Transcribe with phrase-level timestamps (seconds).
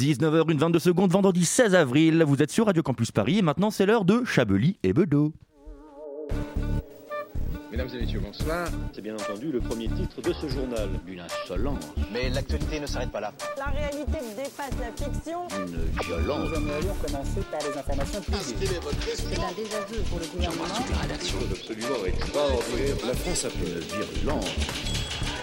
[0.00, 2.24] 19h, une 22 secondes, vendredi 16 avril.
[2.26, 5.34] Vous êtes sur Radio Campus Paris et maintenant c'est l'heure de Chablis et Bedeau.
[7.70, 8.66] Mesdames et messieurs, bonsoir.
[8.94, 10.88] C'est bien entendu le premier titre de ce journal.
[11.06, 11.84] Une insolence.
[12.14, 13.34] Mais l'actualité ne s'arrête pas là.
[13.58, 15.46] La réalité dépasse la fiction.
[15.66, 16.48] Une violence.
[16.48, 18.80] Nous aimerions commencer par les informations privées.
[19.14, 20.64] C'est un désaveu pour le gouvernement.
[20.64, 21.38] toute la rédaction.
[21.50, 22.96] Absolument extraordinaire.
[23.06, 24.99] La France a fait une virulence.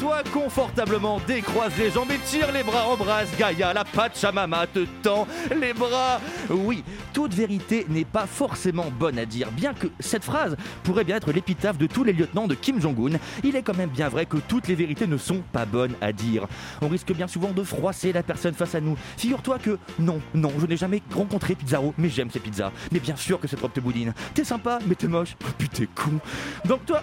[0.00, 5.72] Pose-toi confortablement, décroise les jambes tire les bras, embrasse Gaïa, la Pachamama te tend les
[5.72, 6.20] bras.
[6.48, 6.82] Oui,
[7.12, 11.32] toute vérité n'est pas forcément bonne à dire, bien que cette phrase pourrait bien être
[11.32, 13.18] l'épitaphe de tous les lieutenants de Kim Jong-un.
[13.44, 16.12] Il est quand même bien vrai que toutes les vérités ne sont pas bonnes à
[16.12, 16.46] dire.
[16.80, 18.96] On risque bien souvent de froisser la personne face à nous.
[19.16, 22.72] Figure-toi que non, non, je n'ai jamais rencontré Pizzaro, mais j'aime ces pizzas.
[22.92, 24.14] Mais bien sûr que c'est propre te boudine.
[24.34, 25.36] T'es sympa, mais t'es moche.
[25.44, 26.20] Oh, putain, con.
[26.64, 27.02] Donc toi,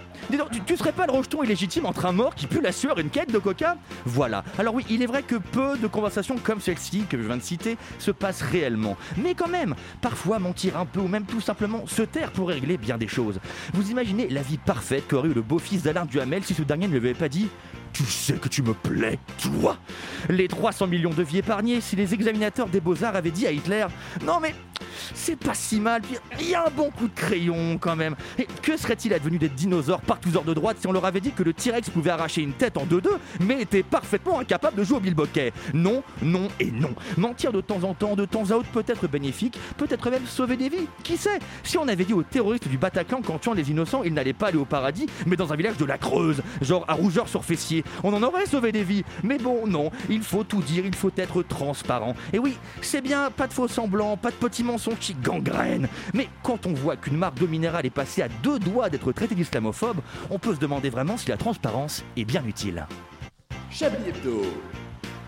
[0.66, 3.32] tu serais pas le rejeton illégitime entre un mort qui pue la sueur une quête
[3.32, 4.44] de coca Voilà.
[4.58, 7.44] Alors oui, il est vrai que peu de conversations comme celle-ci que je viens de
[7.44, 8.98] citer se passent réellement.
[9.18, 12.78] Mais quand même, parfois mentir un peu ou même tout simplement se taire pourrait régler
[12.78, 13.40] bien des choses.
[13.74, 16.92] Vous imaginez la vie parfaite qu'aurait eu le beau-fils d'Alain Duhamel si ce dernier ne
[16.92, 17.50] lui avait pas dit
[17.94, 19.78] tu sais que tu me plais, toi
[20.30, 23.88] Les 300 millions de vies épargnées si les examinateurs des beaux-arts avaient dit à Hitler
[24.24, 24.54] Non mais
[25.14, 28.16] c'est pas si mal, puis il y a un bon coup de crayon quand même.
[28.38, 31.22] Et que serait-il advenu des dinosaures par tous ordres de droite si on leur avait
[31.22, 34.84] dit que le T-Rex pouvait arracher une tête en deux-deux, mais était parfaitement incapable de
[34.84, 36.94] jouer au bilboquet Non, non et non.
[37.18, 40.58] Mentir de temps en temps, de temps à autre peut être bénéfique, peut-être même sauver
[40.58, 40.88] des vies.
[41.04, 41.40] Qui sait?
[41.64, 44.48] Si on avait dit aux terroristes du Bataclan qu'en tuant les innocents, ils n'allaient pas
[44.48, 47.84] aller au paradis, mais dans un village de la Creuse, genre à rougeur sur fessier,
[48.04, 49.04] on en aurait sauvé des vies.
[49.24, 52.16] Mais bon, non, il faut tout dire, il faut être transparent.
[52.34, 55.88] Et oui, c'est bien, pas de faux semblants, pas de petits mensonges qui gangrènent.
[56.14, 59.36] Mais quand on voit qu'une marque d'eau minérale est passée à deux doigts d'être traitée
[59.36, 59.98] d'islamophobe,
[60.30, 62.86] on peut se demander vraiment si la transparence est bien utile.
[63.72, 64.44] Chablis Hebdo,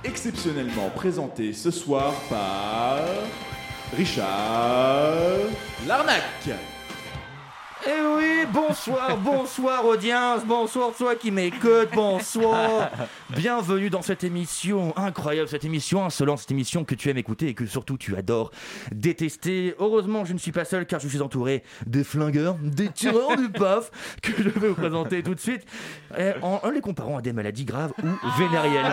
[0.04, 3.00] exceptionnellement présenté ce soir par
[3.96, 5.26] Richard
[5.88, 6.79] Larnac.
[7.88, 12.92] Eh oui, bonsoir, bonsoir audience, bonsoir toi qui m'écoute, bonsoir.
[13.30, 17.54] Bienvenue dans cette émission, incroyable cette émission, insolente cette émission que tu aimes écouter et
[17.54, 18.52] que surtout tu adores
[18.92, 19.76] détester.
[19.80, 23.48] Heureusement, je ne suis pas seul car je suis entouré des flingueurs, des tireurs du
[23.48, 23.92] paf
[24.22, 25.66] que je vais vous présenter tout de suite
[26.18, 28.08] eh, en, en les comparant à des maladies graves ou
[28.38, 28.92] vénériennes.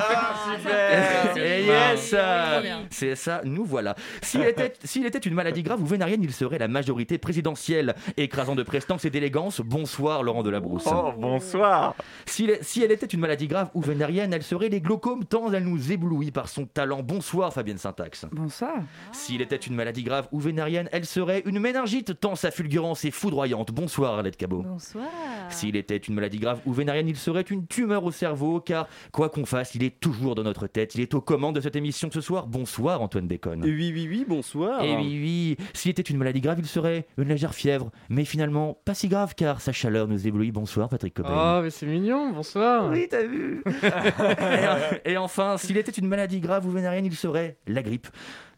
[1.36, 3.96] Eh yes, euh, c'est ça, nous voilà.
[4.22, 4.72] S'il était,
[5.04, 9.10] était une maladie grave ou vénérienne, il serait la majorité présidentielle, écrasant de prestance et
[9.10, 9.62] d'élégance.
[9.62, 10.84] Bonsoir Laurent Delabrousse.
[10.92, 11.94] Oh, bonsoir.
[12.26, 15.64] Est- si elle était une maladie grave ou vénérienne, elle serait les glaucomes tant elle
[15.64, 17.02] nous éblouit par son talent.
[17.02, 18.26] Bonsoir Fabienne Syntax.
[18.32, 18.74] Bonsoir.
[19.12, 23.10] S'il était une maladie grave ou vénérienne, elle serait une méningite tant sa fulgurance est
[23.10, 23.72] foudroyante.
[23.72, 24.60] Bonsoir Arlette Cabot.
[24.62, 25.06] Bonsoir.
[25.48, 29.30] S'il était une maladie grave ou vénérienne, il serait une tumeur au cerveau, car quoi
[29.30, 30.94] qu'on fasse, il est toujours dans notre tête.
[30.96, 32.46] Il est aux commandes de cette émission ce soir.
[32.46, 33.62] Bonsoir Antoine Déconne.
[33.64, 34.82] Oui, oui, oui, bonsoir.
[34.84, 35.18] Et oui,
[35.58, 39.08] oui, s'il était une maladie grave, il serait une légère fièvre, mais finalement pas si
[39.08, 40.52] grave car sa chaleur nous éblouit.
[40.52, 41.58] Bonsoir Patrick Cobain.
[41.58, 42.88] Oh, mais c'est mignon, bonsoir.
[42.90, 43.62] Oui, t'as vu
[45.04, 48.08] et, et enfin, s'il était une maladie grave ou vénérienne, il serait la grippe.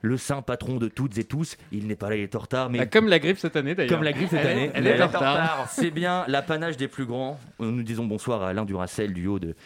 [0.01, 1.57] Le saint patron de toutes et tous.
[1.73, 3.75] Il n'est pas là, il est en retard, mais Ah, comme la grippe cette année
[3.75, 3.93] d'ailleurs.
[3.93, 4.71] comme la grippe cette Elle est- année.
[4.75, 5.67] elle est en retard.
[5.71, 7.39] C'est bien l'apanage des plus grands.
[7.59, 9.57] Nous disons bonsoir à Alain Duracel du haut de,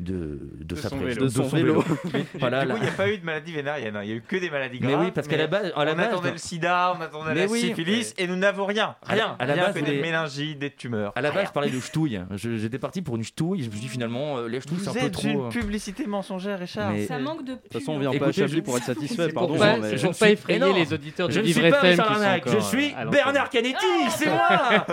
[0.00, 1.24] de, de, sa son vélo.
[1.24, 1.84] de son vélo.
[2.40, 4.00] voilà, du coup, il n'y a pas eu de maladie vénérienne, hein.
[4.02, 5.04] il n'y a eu que des maladies Mais graves.
[5.04, 7.34] oui, parce qu'à la base- à la on base, attendait dans- le sida, on attendait
[7.34, 7.60] Mais la oui.
[7.60, 8.96] syphilis, et nous n'avons rien.
[9.02, 9.36] Rien.
[9.38, 11.12] à la rien base, que des méningites, des tumeurs.
[11.16, 12.20] À la base, je parlais de ch'touille.
[12.34, 13.60] J'étais parti pour une ch'touille.
[13.62, 15.28] Je me suis dit finalement, euh, les ch'touilles, c'est un peu êtes trop.
[15.28, 16.92] une euh, publicité mensongère, Richard.
[16.92, 17.52] Mais- Ça manque de.
[17.52, 19.56] De toute façon, on vient pas à Chablis pour être satisfait, pardon.
[19.58, 22.40] mais- je ne pas effrayer Mais les auditeurs de Je ne Vivre suis pas FM
[22.46, 23.04] je suis euh.
[23.10, 24.48] Bernard Canetti, c'est moi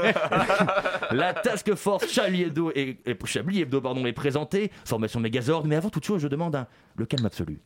[1.18, 5.90] La Task Force Chablis Hebdo est, est- Chablis pardon, est présentée, formation Megazord, mais avant
[5.90, 7.60] toute chose, je demande le calme absolu.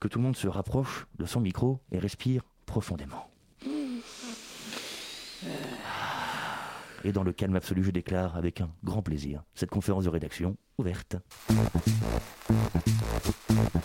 [0.00, 3.30] Que tout le monde se rapproche de son micro et respire profondément.
[7.04, 10.56] Et dans le calme absolu, je déclare avec un grand plaisir cette conférence de rédaction
[10.78, 11.16] ouverte.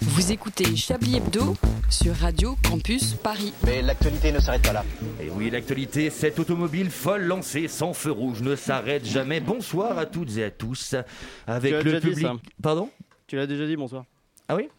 [0.02, 1.56] Vous écoutez Chablis Hebdo
[1.90, 3.54] sur Radio Campus Paris.
[3.66, 4.84] Mais l'actualité ne s'arrête pas là.
[5.22, 9.40] Et oui, l'actualité, cette automobile folle lancée sans feu rouge ne s'arrête jamais.
[9.40, 10.96] Bonsoir à toutes et à tous.
[11.48, 12.26] Avec Tu le déjà dit, public.
[12.28, 12.34] ça.
[12.62, 12.90] Pardon
[13.28, 14.04] Tu l'as déjà dit, bonsoir.
[14.48, 14.70] Ah oui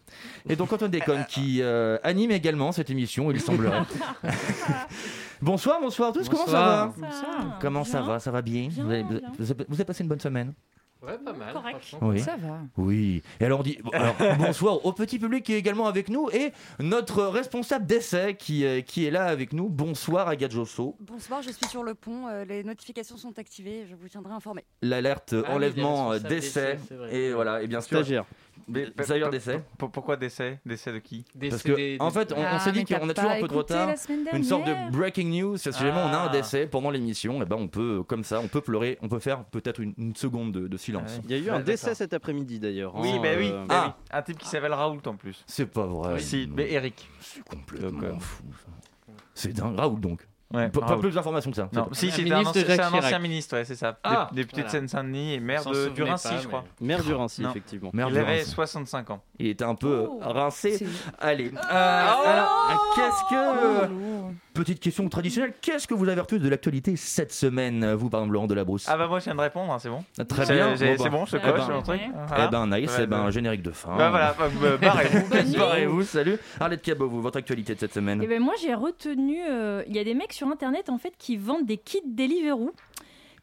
[0.47, 3.81] Et donc Antoine Déconne qui euh, anime également cette émission, il semblerait.
[5.41, 7.59] bonsoir, bonsoir à tous, comment ça va Bonsoir.
[7.61, 8.19] Comment ça va?
[8.19, 9.21] Ça va bien, Bien, vous, avez, bien.
[9.37, 10.53] vous avez- vous avez passé une bonne semaine?
[10.99, 11.53] Ouais, pas mal.
[11.53, 11.77] Correct.
[11.79, 12.07] franchement.
[12.09, 12.19] Oui.
[12.19, 12.57] Ça va.
[12.75, 13.21] Oui.
[13.39, 16.51] Et alors, on dit alors, bonsoir au petit public qui est également avec nous et
[16.79, 19.69] notre responsable d'essai qui, euh, qui est là avec nous.
[19.69, 20.95] Bonsoir Agathe Josso.
[20.99, 22.27] Bonsoir, je suis sur le pont.
[22.27, 23.85] euh, les notifications sont activées.
[23.87, 24.65] Je vous tiendrai informé.
[24.81, 26.27] L'alerte Ah enlèvement d'essai.
[26.29, 27.13] d'essai, c'est vrai.
[27.15, 27.97] Et voilà, et bien sûr.
[27.99, 28.25] Stagiaire.
[28.67, 28.87] Mais,
[29.31, 29.59] d'essai.
[29.77, 31.25] p- Pourquoi d'essai D'essai de qui?
[31.49, 33.89] Parce que, en fait, on, on s'est dit qu'on a toujours un peu de retard.
[34.33, 35.57] Une sorte de breaking news.
[35.57, 36.29] Si jamais on a un Ah.
[36.29, 39.43] décès pendant l'émission, et ben on peut, comme ça, on peut pleurer, on peut faire
[39.45, 41.19] peut-être une, une seconde de, de silence.
[41.25, 42.95] Il y a eu un décès cet après-midi d'ailleurs.
[42.95, 44.03] Oui, hein, bah oui, euh, bah oui.
[44.11, 45.43] Un type qui s'appelle Raoult en plus.
[45.47, 46.19] C'est pas vrai.
[46.19, 47.09] Si, mais Eric.
[47.19, 48.43] C'est complètement fou.
[48.53, 48.67] ça.
[49.33, 49.75] C'est dingue.
[49.77, 50.27] Raoul donc.
[50.53, 50.99] Ouais, pas, pas Raoult.
[51.01, 51.67] plus d'informations que ça.
[51.73, 53.21] Non, si, c'est un, ancien- c'est Jacques un ancien Chirac.
[53.21, 53.97] ministre, ouais, c'est ça.
[54.03, 54.67] Ah, Dé- député voilà.
[54.67, 56.63] de Seine-Saint-Denis et maire de, du souvenait Rincy, pas, je crois.
[56.79, 57.49] mais- Maire du Rincy, Non.
[57.49, 57.89] effectivement.
[57.93, 58.51] Maire Il avait Rincy.
[58.51, 59.21] 65 ans.
[59.39, 60.19] Il était un peu Oh.
[60.21, 60.87] rincé.
[61.19, 61.51] Allez.
[61.53, 61.59] Oh.
[61.69, 63.87] Alors, qu'est-ce que.
[63.91, 64.31] Oh.
[64.57, 65.53] Petite question traditionnelle.
[65.61, 68.85] Qu'est-ce que vous avez retenu de l'actualité cette semaine, vous, par exemple, Laurent Delabrousse?
[68.89, 70.03] Ah bah moi je viens de répondre, hein, c'est bon.
[70.27, 70.75] Très C'est- bien.
[70.75, 71.15] j'ai- Bon, C'est bah.
[71.17, 72.01] bon, je Eh coche ben, mon truc.
[72.27, 72.45] Voilà.
[72.47, 72.89] Eh ben, nice.
[72.97, 73.29] Ouais, Eh ben, bah.
[73.31, 73.95] générique de fin.
[73.95, 75.57] Bah voilà, bah, bah, barrez-vous.
[75.57, 76.37] Barrez-vous, salut.
[76.59, 78.19] Arlette Cabot, vous, votre actualité de cette semaine?
[78.23, 81.13] Eh ben moi j'ai retenu, euh, il y a des mecs sur internet en fait
[81.19, 82.71] qui vendent des kits Deliveroo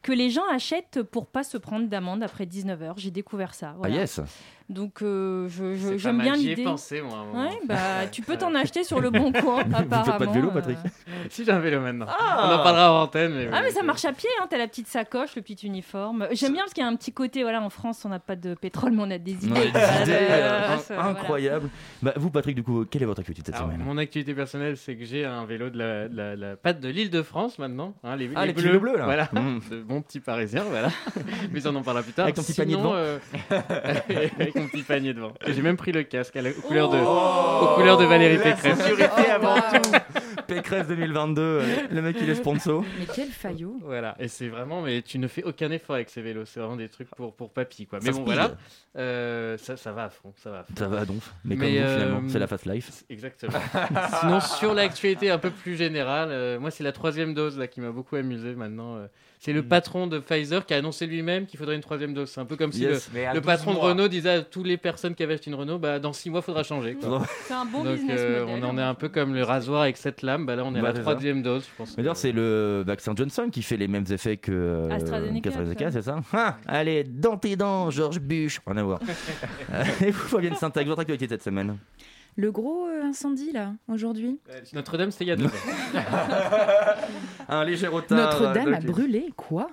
[0.01, 2.93] que les gens achètent pour pas se prendre d'amende après 19h.
[2.97, 3.75] J'ai découvert ça.
[3.81, 4.19] Ah yes
[4.67, 6.63] Donc euh, je- je- j'aime bien j'y ai l'idée.
[6.63, 7.43] pensé, moi, à un moment.
[7.49, 7.75] Ouais, bah
[8.11, 10.03] tu peux t'en acheter sur le bon coin Vous apparemment.
[10.05, 10.51] faites pas de vélo, euh.
[10.53, 10.77] Patrick
[11.29, 12.07] Si j'ai un vélo maintenant.
[12.09, 12.49] Ah.
[12.49, 13.33] On en parlera en antenne.
[13.35, 16.27] Mais Ah mais ça marche à pied, hein, t'as la petite sacoche, le petit uniforme.
[16.31, 18.35] J'aime bien parce qu'il y a un petit côté, voilà, en France on n'a pas
[18.35, 19.51] de pétrole mais on a des idées.
[19.51, 21.03] Ouais, des idées, euh, euh, voilà.
[21.09, 21.69] incroyable.
[22.01, 23.85] Bah, vous, Patrick, du coup, quelle est votre actualité cette Alors, semaine?
[23.85, 26.89] mon activité personnelle, c'est que j'ai un vélo de la, de la, la patte de
[26.89, 27.93] l'île de France maintenant.
[28.03, 29.05] hein, les, Ah, les vélos bleus, là.
[29.05, 29.59] Voilà, Mm.
[29.69, 30.89] de bons petits parisiens, voilà.
[31.51, 32.25] Mais on en parlera plus tard.
[32.25, 32.95] Avec ton petit panier devant.
[34.55, 35.33] Avec mon petit panier devant.
[35.45, 38.37] Et J'ai même pris le casque à la- aux, couleurs de, aux couleurs de Valérie
[38.37, 38.77] La Pécresse.
[38.79, 39.91] sécurité avant tout.
[40.47, 41.61] Pécresse 2022, euh,
[41.91, 42.83] le mec il est sponsor.
[42.99, 46.21] Mais quel faillot Voilà, et c'est vraiment, mais tu ne fais aucun effort avec ces
[46.21, 47.97] vélos, c'est vraiment des trucs pour, pour papy, quoi.
[48.03, 48.51] Mais bon, voilà,
[48.97, 50.73] euh, ça, ça va à fond, ça va à fond.
[50.77, 53.03] Ça va donc, mais, Mais, comme finalement, euh, c'est la fast life.
[53.09, 53.53] Exactement.
[54.21, 57.81] Sinon, sur l'actualité un peu plus générale, euh, moi, c'est la troisième dose là qui
[57.81, 58.99] m'a beaucoup amusé maintenant.
[59.45, 62.29] C'est le patron de Pfizer qui a annoncé lui-même qu'il faudrait une troisième dose.
[62.31, 63.09] C'est un peu comme si Yes.
[63.13, 63.77] Le, le 12 patron de.
[63.77, 66.39] Renault disait à toutes les personnes qui avaient acheté une Renault, bah, dans six mois,
[66.39, 66.95] il faudra changer.
[66.95, 67.21] quoi.
[67.47, 68.63] C'est un bon Donc, business euh, model.
[68.63, 70.45] on en est un peu comme le rasoir avec cette lame.
[70.47, 71.11] Bah, là, on est Bah, à c'est la ça.
[71.11, 71.95] troisième dose, je pense.
[71.95, 75.91] Mais d'ailleurs, c'est le vaccin Johnson qui fait les mêmes effets que euh, AstraZeneca, qu'AstraZeneca,
[75.91, 76.01] ça.
[76.01, 78.59] c'est ça Ah, Allez, dans tes dents, Georges Bush.
[78.65, 78.99] Rien à voir.
[80.01, 81.77] Et vous, Fabienne Syntax, votre actualité cette semaine?
[82.37, 84.39] Le gros euh, incendie là, aujourd'hui.
[84.49, 85.49] Euh, Notre-Dame, c'était il y a deux ans.
[87.47, 88.17] Un léger retard.
[88.17, 89.69] Notre-Dame euh, a brûlé, quoi?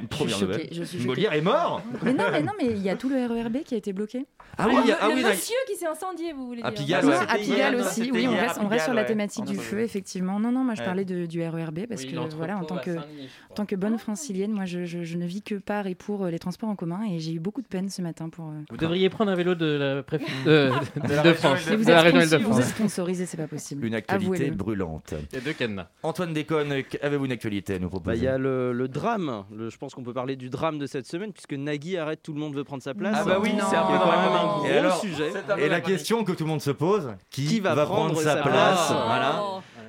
[0.00, 0.60] Une première Je suis nouvelle.
[0.62, 1.06] choquée, je suis choquée.
[1.08, 3.74] Molière est mort Mais non, mais non, mais il y a tout le RERB qui
[3.74, 4.26] a été bloqué.
[4.58, 6.80] Ah oui, le, ah le oui, non, monsieur qui s'est incendié, vous voulez À dire
[6.84, 7.16] Pigalle, Non, ouais.
[7.28, 9.44] à Pigalle hier, non, aussi, oui, on reste, à on reste sur la Pigalle, thématique
[9.46, 9.50] ouais.
[9.52, 10.38] du feu, effectivement.
[10.40, 12.80] Non, non, moi je parlais de, du RERB parce Oui, que voilà, en tant à
[12.80, 15.94] que, en tant que bonne francilienne, moi je, je- je ne vis que par et
[15.94, 18.46] pour euh, les transports en commun et j'ai eu beaucoup de peine ce matin pour.
[18.48, 20.44] euh, Vous devriez prendre un vélo de la préfecture
[21.24, 21.60] de, France.
[21.68, 23.84] Vous la région vous sponsorisé, c'est pas possible.
[23.84, 25.14] Une actualité brûlante.
[25.32, 25.88] Il y a deux cadenas.
[26.02, 26.72] Antoine Déconne,
[27.02, 29.76] avez-vous une actualité à nous Bah, proposer Il y a le, le drame, le- je
[29.78, 32.54] pense qu'on peut parler du drame de cette semaine, puisque Nagui arrête, tout le monde
[32.54, 33.16] veut prendre sa place.
[33.20, 35.32] Ah bah oui, c'est c'est un peu quand même un gros Et alors, sujet.
[35.58, 38.34] Et la question que tout le monde se pose, qui, Qui va prendre, prendre sa,
[38.34, 39.42] sa place, place Voilà.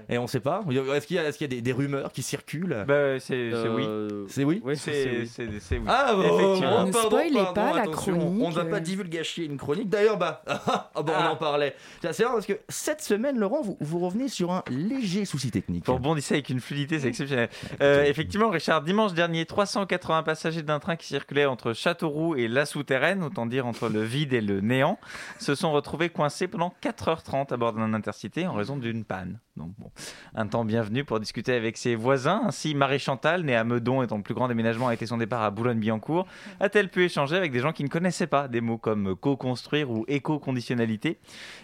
[0.10, 0.62] Et on sait pas.
[0.96, 3.52] Est-ce qu'il y a, est-ce qu'il y a des, des rumeurs qui circulent Bah, c'est
[3.52, 3.84] c'est oui.
[3.88, 5.86] Euh, C'est oui ouais, C'est c'est- c'est oui.
[5.88, 6.80] Ah, bon, Effectivement.
[6.82, 8.44] bon, Ne pardon, spoilez pardon, pas la attention, chronique.
[8.44, 9.90] On ne va pas divulgacher une chronique.
[9.90, 11.76] D'ailleurs, bah, ah, on en parlait.
[12.02, 15.86] C'est parce que cette semaine, Laurent, vous, vous revenez sur un léger souci technique.
[15.86, 17.50] Vous rebondissez avec une fluidité, c'est exceptionnel.
[17.82, 22.66] Euh, effectivement, Richard, dimanche dernier, 380 passagers d'un train qui circulait entre Châteauroux et La
[22.66, 25.00] Souterraine, autant dire entre le vide et le néant,
[25.40, 29.40] se sont retrouvés coincés pendant 4h30 à bord d'un intercité en raison d'une panne.
[29.56, 29.92] Donc, bon,
[30.36, 32.42] un temps bienvenu pour discuter avec ses voisins.
[32.46, 35.18] Ainsi, Marie Chantal, née à Meudon et dont le plus grand déménagement a été son
[35.18, 36.28] départ à Boulogne-Billancourt,
[36.60, 40.06] a-t-elle pu échanger avec des gens qui ne connaissaient pas des mots comme co-construire ou
[40.08, 41.20] éco-conditionnalité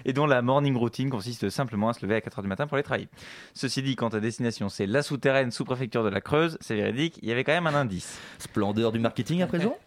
[0.06, 2.76] et dont la morning routine consiste simplement à se lever à 4h du matin pour
[2.76, 3.10] aller travailler.
[3.54, 7.30] Ceci dit, quand ta destination c'est la souterraine sous-préfecture de la Creuse, c'est véridique, il
[7.30, 8.20] y avait quand même un indice.
[8.38, 9.78] Splendeur du marketing à présent?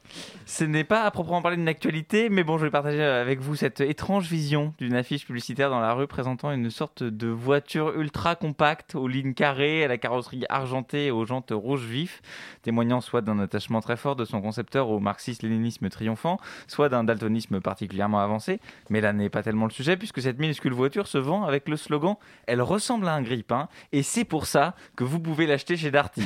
[0.46, 3.54] Ce n'est pas à proprement parler d'une actualité, mais bon, je vais partager avec vous
[3.54, 8.34] cette étrange vision d'une affiche publicitaire dans la rue présentant une sorte de voiture ultra
[8.34, 12.20] compacte aux lignes carrées, à la carrosserie argentée et aux jantes rouges vifs,
[12.62, 17.60] témoignant soit d'un attachement très fort de son concepteur au marxisme-léninisme triomphant, soit d'un daltonisme
[17.60, 18.60] particulièrement avancé.
[18.90, 21.76] Mais là n'est pas tellement le sujet, puisque cette minuscule voiture se vend avec le
[21.76, 22.16] slogan
[22.46, 26.22] «Elle ressemble à un grille-pain, et c'est pour ça que vous pouvez l'acheter chez Darty».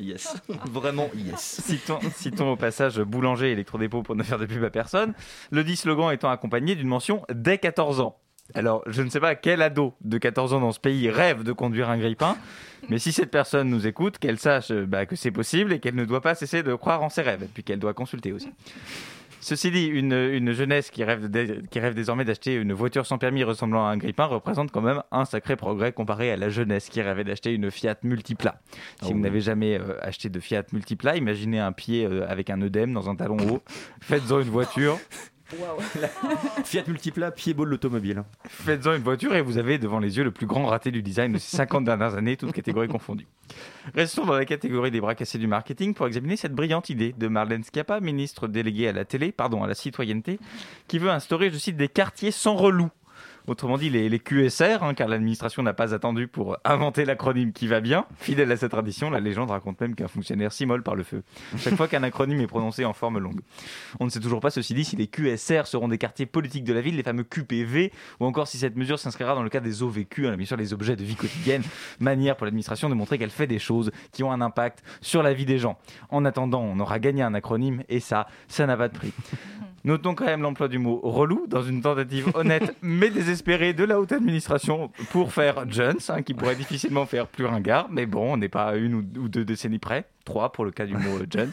[0.00, 0.36] Yes.
[0.70, 1.60] Vraiment yes.
[1.64, 5.14] Citons, citons au passage boulanger et électrodépôt pour ne faire de pub à personne.
[5.50, 8.18] Le dit slogan étant accompagné d'une mention dès 14 ans.
[8.54, 11.52] Alors, je ne sais pas quel ado de 14 ans dans ce pays rêve de
[11.52, 12.36] conduire un grille-pain,
[12.88, 16.06] mais si cette personne nous écoute, qu'elle sache bah, que c'est possible et qu'elle ne
[16.06, 18.48] doit pas cesser de croire en ses rêves, et puis qu'elle doit consulter aussi.
[19.40, 23.18] Ceci dit, une, une jeunesse qui rêve, de- qui rêve désormais d'acheter une voiture sans
[23.18, 26.88] permis ressemblant à un grille-pain représente quand même un sacré progrès comparé à la jeunesse
[26.88, 28.60] qui rêvait d'acheter une Fiat Multipla.
[29.02, 32.60] Si vous n'avez jamais euh, acheté de Fiat Multipla, imaginez un pied euh, avec un
[32.62, 33.62] œdème dans un talon haut,
[34.00, 34.98] faites-en une voiture.
[36.64, 38.22] Fiat Multipla, pied-beau de l'automobile.
[38.46, 41.32] Faites-en une voiture et vous avez devant les yeux le plus grand raté du design
[41.32, 43.26] de ces 50 dernières années, toutes catégories confondues.
[43.94, 47.28] Restons dans la catégorie des bras cassés du marketing pour examiner cette brillante idée de
[47.28, 50.38] Marlène Schiappa, ministre déléguée à la télé, pardon, à la citoyenneté,
[50.86, 52.90] qui veut instaurer, je cite, des quartiers sans relou.
[53.48, 57.80] Autrement dit, les, QSR, hein, car l'administration n'a pas attendu pour inventer l'acronyme qui va
[57.80, 58.04] bien.
[58.18, 61.22] Fidèle à cette tradition, la légende raconte même qu'un fonctionnaire s'immole par le feu.
[61.56, 63.40] Chaque fois qu'un acronyme est prononcé en forme longue.
[64.00, 66.74] On ne sait toujours pas, ceci dit, si les QSR seront des quartiers politiques de
[66.74, 67.90] la ville, les fameux QPV,
[68.20, 70.74] ou encore si cette mesure s'inscrira dans le cadre des OVQ, hein, bien sûr les
[70.74, 71.62] objets de vie quotidienne,
[72.00, 75.32] manière pour l'administration de montrer qu'elle fait des choses qui ont un impact sur la
[75.32, 75.78] vie des gens.
[76.10, 79.14] En attendant, on aura gagné un acronyme, et ça, ça n'a pas de prix.
[79.88, 83.98] Notons quand même l'emploi du mot relou dans une tentative honnête mais désespérée de la
[83.98, 88.36] haute administration pour faire Jones, hein, qui pourrait difficilement faire plus ringard, mais bon, on
[88.36, 90.04] n'est pas à une ou ou deux décennies près,
[90.52, 91.52] pour le cas du mot euh, Jones.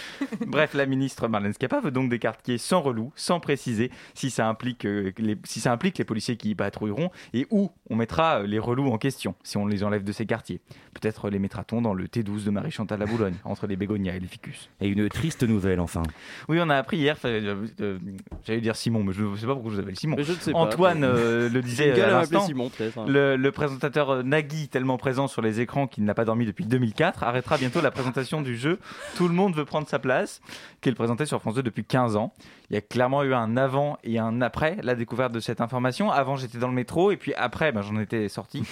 [0.46, 4.48] Bref, la ministre Marlène Schiappa veut donc des quartiers sans relou, sans préciser si ça
[4.48, 8.40] implique, euh, les, si ça implique les policiers qui y patrouilleront et où on mettra
[8.40, 10.60] euh, les relous en question, si on les enlève de ces quartiers.
[11.00, 14.26] Peut-être les mettra-t-on dans le T12 de Marie-Chantal à Boulogne, entre les bégonias et les
[14.26, 14.70] ficus.
[14.80, 16.02] Et une triste nouvelle, enfin.
[16.48, 17.98] Oui, on a appris hier, euh, euh,
[18.44, 20.16] j'allais dire Simon, mais je ne sais pas pourquoi je vous appelle Simon.
[20.16, 20.58] Mais je ne sais pas.
[20.58, 22.46] Antoine euh, le disait à l'instant.
[22.46, 23.04] Simon, hein.
[23.06, 27.22] Le, le présentateur Nagui, tellement présent sur les écrans qu'il n'a pas dormi depuis 2004,
[27.22, 28.78] arrêtera bientôt la présentation du jeu
[29.16, 30.40] Tout le monde veut prendre sa place,
[30.80, 32.32] qu'il présentait sur France 2 depuis 15 ans.
[32.70, 36.10] Il y a clairement eu un avant et un après la découverte de cette information.
[36.10, 38.62] Avant, j'étais dans le métro, et puis après, ben, j'en étais sorti.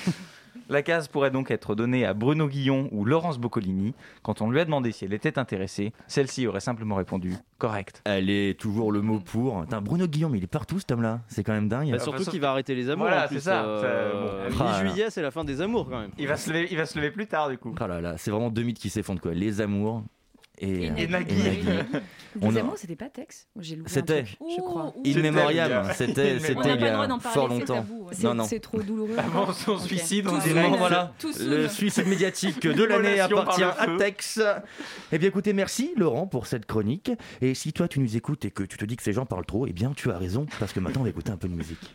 [0.69, 3.95] La case pourrait donc être donnée à Bruno Guillon ou Laurence Boccolini.
[4.23, 8.01] Quand on lui a demandé si elle était intéressée, celle-ci aurait simplement répondu correct.
[8.05, 9.61] Elle est toujours le mot pour.
[9.63, 11.21] Putain, Bruno Guillaume, il est partout cet homme-là.
[11.29, 11.91] C'est quand même dingue.
[11.91, 13.07] Bah, surtout qu'il va arrêter les amours.
[13.07, 13.65] Voilà, c'est ça.
[13.65, 14.65] euh, Ça, bon.
[14.67, 16.11] Ah, Mi-juillet, c'est la fin des amours quand même.
[16.19, 17.75] Il va se lever, il va se lever plus tard du coup.
[17.79, 19.35] Oh là là, c'est vraiment deux mythes qui s'effondrent quoi.
[19.35, 20.03] Les amours
[20.59, 21.35] et, Et euh, Nagui.
[22.43, 23.47] On Les a- amours, c'était pas Tex
[23.87, 24.93] C'était je crois.
[25.07, 25.89] In memoriam.
[25.95, 27.85] C'était- C'était il y a fort longtemps.
[28.45, 29.17] C'est trop douloureux.
[29.19, 30.69] Avant son suicide, on dirait.
[30.77, 31.13] voilà.
[31.41, 33.87] Le suicide médiatique de l'année appartient à.
[33.99, 34.41] Tex.
[35.13, 37.13] Eh bien, écoutez, merci Laurent pour cette chronique.
[37.41, 39.47] Et si toi tu nous écoutes et que tu te dis que ces gens parlent
[39.47, 41.55] trop, eh bien tu as raison parce que maintenant on va écouter un peu de
[41.55, 41.95] musique.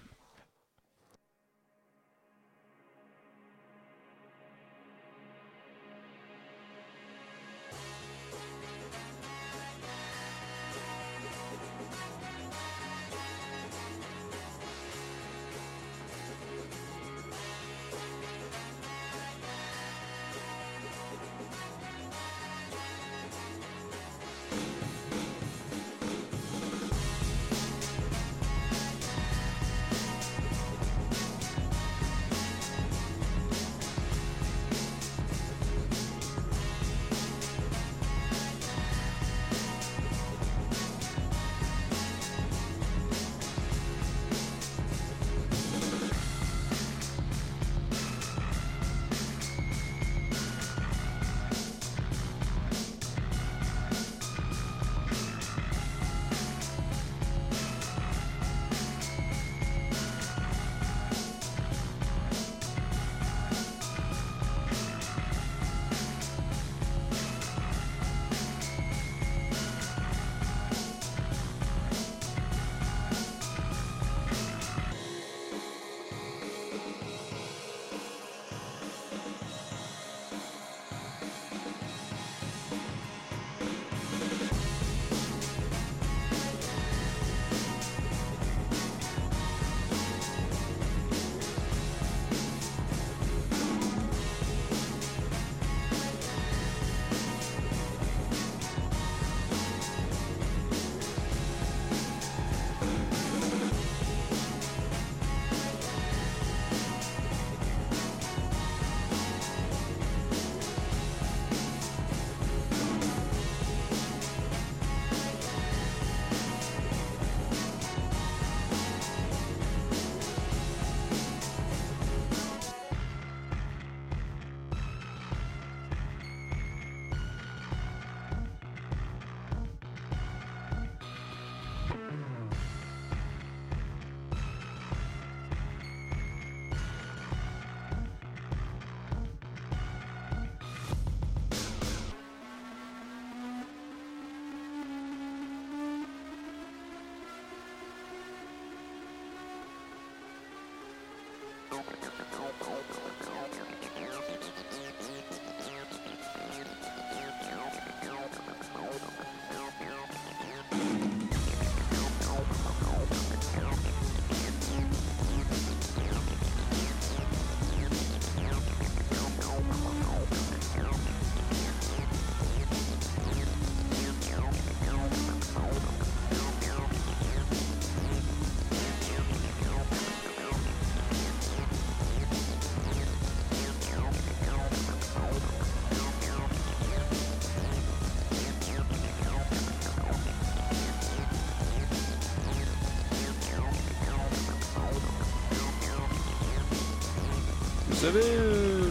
[198.12, 198.89] Savez, euh,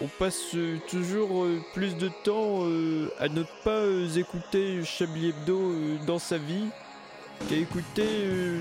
[0.00, 2.64] on passe euh, toujours euh, plus de temps
[3.20, 3.84] à ne pas
[4.16, 5.74] écouter Chablis Hebdo
[6.06, 6.66] dans sa vie
[7.48, 8.04] qu'à écouter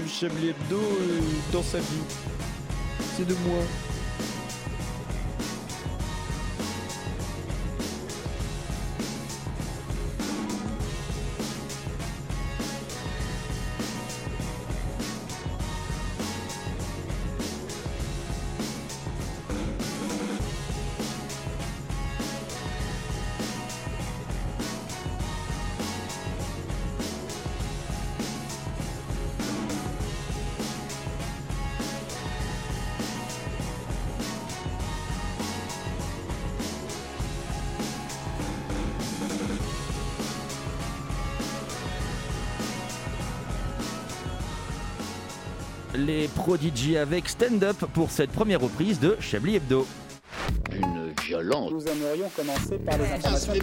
[0.08, 0.82] Chablis Hebdo
[1.52, 2.06] dans sa vie.
[3.16, 3.64] C'est de moi.
[45.98, 49.88] Les Prodigy avec Stand Up pour cette première reprise de Chablis Hebdo.
[50.72, 51.72] Une violence.
[51.72, 53.54] Nous aimerions commencer par les informations.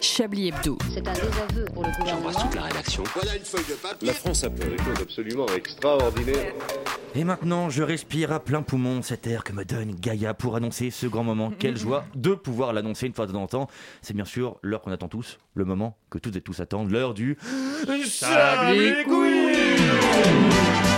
[0.00, 0.78] Chablis Hebdo.
[0.90, 2.30] C'est un désaveu pour le gouvernement.
[2.54, 3.04] la rédaction.
[3.14, 4.08] Voilà une feuille de papier.
[4.08, 6.54] La France a fait des choses absolument extraordinaires.
[7.14, 10.90] Et maintenant, je respire à plein poumon cet air que me donne Gaïa pour annoncer
[10.90, 11.52] ce grand moment.
[11.58, 13.68] Quelle joie de pouvoir l'annoncer une fois de temps en temps.
[14.00, 17.12] C'est bien sûr l'heure qu'on attend tous, le moment que toutes et tous attendent, l'heure
[17.12, 17.36] du
[17.86, 20.93] Chablis Un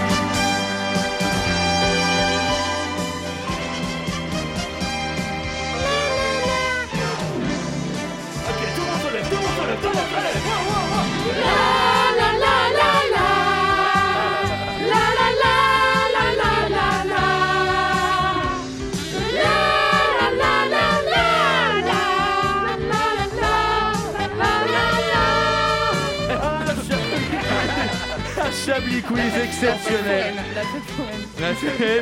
[29.09, 30.35] quiz exceptionnel.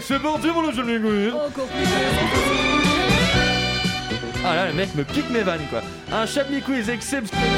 [0.01, 1.33] C'est bon Dieu mon Chablis quiz.
[1.35, 1.85] Encore plus.
[4.47, 5.81] Ah là, le mec me pique mes vannes quoi.
[6.13, 7.51] Un Chablis quiz exceptionnel.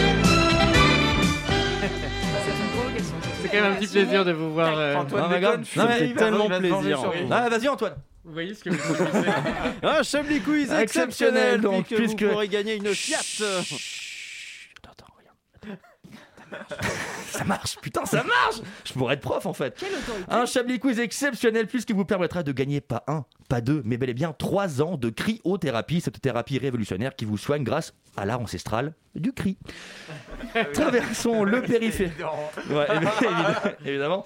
[3.42, 4.76] C'est quand même un petit plaisir de vous voir.
[4.76, 6.98] euh, Antoine déconne, je Non, mais va- tellement il va se venger plaisir.
[7.00, 7.28] sur vous.
[7.32, 7.94] Ah, vas-y Antoine.
[8.24, 9.28] Vous voyez ce que vous proposez
[9.84, 13.18] Un Chablis quiz Exceptionnel, exceptionnel, donc, donc, puisque- vous pourrez gagner une Fiat.
[14.78, 15.78] Attends, attends, regarde.
[17.36, 19.76] Ça marche, putain, ça marche Je pourrais être prof en fait.
[19.78, 23.82] Quelle autorité Un Chablis quiz exceptionnel puisqu'il vous permettra de gagner pas un, pas deux,
[23.84, 27.94] mais bel et bien trois ans de cryothérapie, cette thérapie révolutionnaire qui vous soigne grâce
[28.16, 29.56] à l'art ancestral du cri.
[30.72, 32.14] Traversons le périphérique.
[32.70, 34.24] Ouais, évi- évidemment.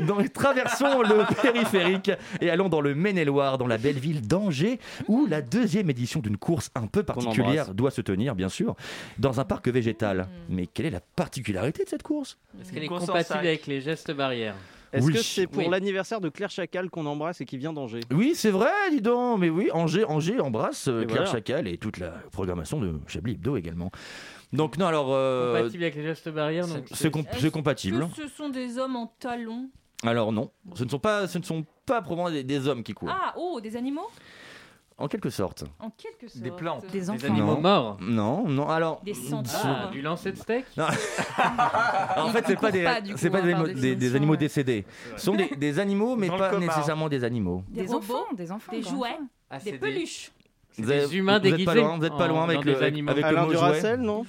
[0.00, 5.26] Donc, traversons le périphérique et allons dans le Maine-et-Loire, dans la belle ville d'Angers, où
[5.26, 8.74] la deuxième édition d'une course un peu particulière doit se tenir, bien sûr,
[9.18, 10.28] dans un parc végétal.
[10.48, 12.38] Mais quelle est la particularité de cette course?
[12.60, 14.54] Est-ce qu'elle est compatible avec les gestes barrières
[14.92, 15.12] Est-ce Oui.
[15.14, 15.70] que c'est pour Oui.
[15.70, 18.00] l'anniversaire de Claire Chacal qu'on embrasse et qui vient d'Angers?
[18.10, 19.38] Oui, c'est vrai, dis donc.
[19.40, 21.32] Mais oui, Angers, Angers embrasse euh, Et Claire voilà.
[21.32, 23.90] Chacal et toute la programmation de Chablis Hebdo également.
[24.52, 28.06] Donc non, alors euh, Compatible avec les gestes barrières donc c'est com- compatible.
[28.14, 29.70] Que ce sont des hommes en talons?
[30.04, 32.92] Alors non, ce ne sont pas, ce ne sont pas probablement des, des hommes qui
[32.92, 33.08] courent.
[33.10, 34.10] Ah, oh, des animaux?
[34.98, 35.64] En quelque sorte.
[35.80, 36.42] En quelque sorte.
[36.44, 36.86] Des plantes.
[36.86, 37.26] Des Des enfants.
[37.26, 37.60] animaux Non.
[37.60, 38.68] morts Non, non.
[38.68, 39.60] Alors Des centaures.
[39.64, 43.74] Ah, du lancer de steak en fait, c'est pas des, pas, c'est coup, pas des,
[43.74, 44.38] des- des animaux ouais.
[44.38, 44.84] décédés.
[45.16, 47.64] Ce sont des, des animaux, mais Dans pas nécessairement des animaux.
[47.68, 48.72] Des, Des robots, enfants, des enfants.
[48.72, 49.18] des jouets.
[49.50, 50.30] Ah, des peluches.
[50.78, 52.88] Des humains vous êtes pas déguisés loin, vous êtes pas loin avec le des avec,
[52.92, 53.10] animaux.
[53.10, 53.52] avec le mot jouet.
[53.52, 54.24] Duracell, non?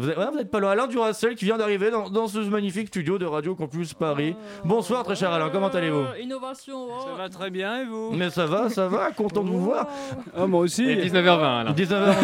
[0.00, 0.70] Vous êtes, ouais, vous êtes pas loin.
[0.70, 4.34] Alain Duracell qui vient d'arriver dans, dans ce magnifique studio de Radio Campus Paris.
[4.64, 6.86] Bonsoir très cher Alain, comment allez-vous Innovation.
[6.88, 7.04] oh.
[7.06, 9.86] Ça va très bien et vous Mais ça va, ça va, content de vous voir.
[10.34, 10.84] Ah moi aussi.
[10.88, 11.74] Et 19h20 alors.
[11.74, 12.14] 19h.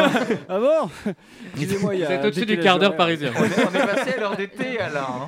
[0.48, 1.12] Ah bon
[1.54, 3.30] Excusez-moi, il y a Vous êtes un au-dessus du quart d'heure parisien.
[3.38, 5.00] On est, on est passé à l'heure d'été, Alain.
[5.00, 5.26] hein.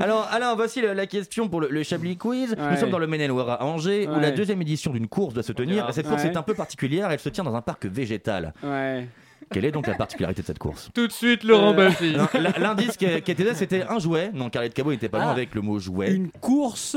[0.00, 2.56] Alors Alain, voici la, la question pour le, le Chablis Quiz.
[2.70, 5.52] Nous sommes dans le Maine-et-Loire à Angers où la deuxième édition d'une course doit se
[5.52, 5.86] tenir.
[5.92, 6.30] Cette course Ouais.
[6.30, 8.52] est un peu particulière, elle se tient dans un parc végétal.
[8.64, 9.06] Ouais.
[9.50, 12.16] Quelle est donc la particularité de cette course Tout de suite, Laurent Euh, Baffy.
[12.58, 14.30] L'indice qui, était là, c'était un jouet.
[14.34, 15.32] Non, Carlette Cabot n'était pas loin Ah.
[15.32, 16.12] avec le mot jouet.
[16.12, 16.96] Une course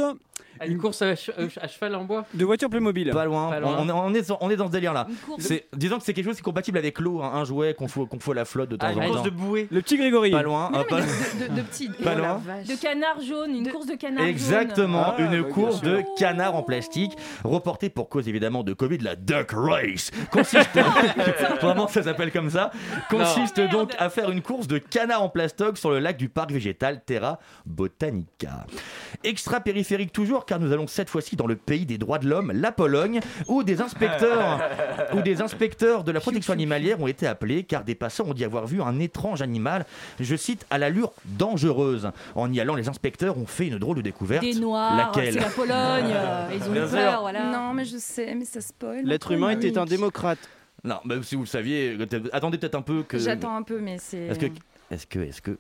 [0.66, 3.10] Une course à, che- euh, à cheval en bois de voiture Playmobil.
[3.12, 3.50] Pas loin.
[3.50, 3.78] Pas loin.
[3.80, 5.08] On, on est, on est dans ce délire-là.
[5.10, 5.44] Une course.
[5.44, 7.88] C'est, disons que c'est quelque chose qui est compatible avec l'eau, hein, un jouet qu'on
[7.88, 9.24] faut, qu'on faut à la flotte de temps Ah, en une course temps.
[9.26, 9.68] de bouée.
[9.72, 10.32] Le petit Grégory.
[10.32, 10.70] Pas loin.
[10.72, 11.90] Non, ah, mais pas- de, de, de petits.
[11.90, 12.42] Pas Oh la loin.
[12.46, 12.68] vache.
[12.68, 15.88] De canard jaune, une De- course de canard Exactement, Ah, une bah, bien course sûr.
[15.90, 20.12] de canard en plastique, reportée pour cause évidemment de Covid, la Duck Race.
[20.32, 20.70] Consiste,
[21.62, 22.72] vraiment ça s'appelle comme ça,
[23.10, 23.70] consiste Non.
[23.70, 23.96] donc Merde.
[24.02, 27.40] à faire une course de canard en plastoc sur le lac du parc végétal Terra
[27.66, 28.66] Botanica.
[29.24, 32.52] Extra périphérique toujours, car nous allons cette fois-ci dans le pays des droits de l'homme,
[32.56, 34.60] la Pologne, où des inspecteurs,
[35.14, 38.44] où des inspecteurs de la protection animalière ont été appelés car des passants ont dit
[38.44, 39.86] avoir vu un étrange animal,
[40.20, 42.10] je cite, à l'allure dangereuse.
[42.36, 44.44] En y allant, les inspecteurs ont fait une drôle de découverte.
[44.44, 45.76] Des noirs, Laquelle c'est la Pologne,
[46.16, 46.98] euh, ils ont Bien eu sûr.
[46.98, 47.52] peur, voilà.
[47.52, 49.04] Non, mais je sais, mais ça spoil.
[49.06, 49.66] L'être humain chronique.
[49.70, 50.40] était un démocrate.
[50.84, 51.98] Non, mais si vous le saviez,
[52.32, 53.18] attendez peut-être un peu que.
[53.18, 54.28] J'attends un peu, mais c'est.
[54.28, 54.46] Est-ce que,
[54.92, 55.58] est-ce que, est-ce que,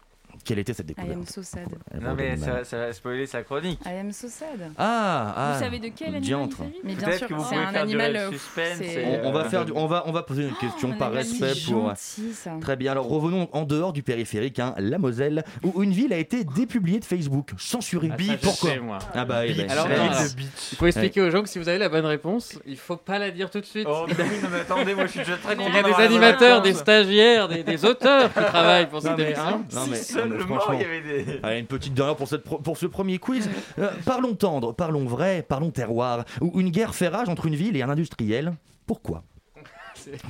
[0.47, 1.67] quelle était cette I découverte am so sad.
[2.01, 3.79] Non, mais ça, ça va spoiler sa chronique.
[3.85, 4.71] I am so sad.
[4.77, 5.53] Ah, ah.
[5.53, 6.57] Vous savez de quel animal diantre.
[6.61, 6.81] il s'agit?
[6.85, 8.15] Mais bien sûr, que vous c'est un faire animal.
[8.15, 8.79] euh, suspense
[9.23, 11.71] On, on va faire, du- on va, on va poser une question par respect c'est
[11.71, 11.89] pour.
[11.89, 12.51] gentil, ça.
[12.61, 12.93] Très bien.
[12.93, 16.99] Alors revenons en dehors du périphérique, hein, la Moselle, où une ville a été dépubliée
[17.01, 18.09] de Facebook, censurée.
[18.13, 18.99] Ah, ça, Pourquoi sais, moi.
[19.13, 21.89] Ah bah, eh ben, Alors, il faut expliquer aux gens que si vous avez la
[21.89, 23.87] bonne réponse, il faut pas la dire tout de suite.
[23.89, 25.73] Oh, mais oui, non, mais attendez, moi je suis déjà très Il content.
[25.73, 30.36] y a des animateurs, des stagiaires, des, auteurs qui travaillent pour Non, cette mais, émission.
[30.73, 31.39] Il y avait des.
[31.43, 33.49] Allez, une petite dernière pour, cette pro- pour ce premier quiz.
[33.79, 36.25] Euh, parlons tendre, parlons vrai, parlons terroir.
[36.41, 38.53] Où une guerre fait rage entre une ville et un industriel.
[38.85, 39.23] Pourquoi?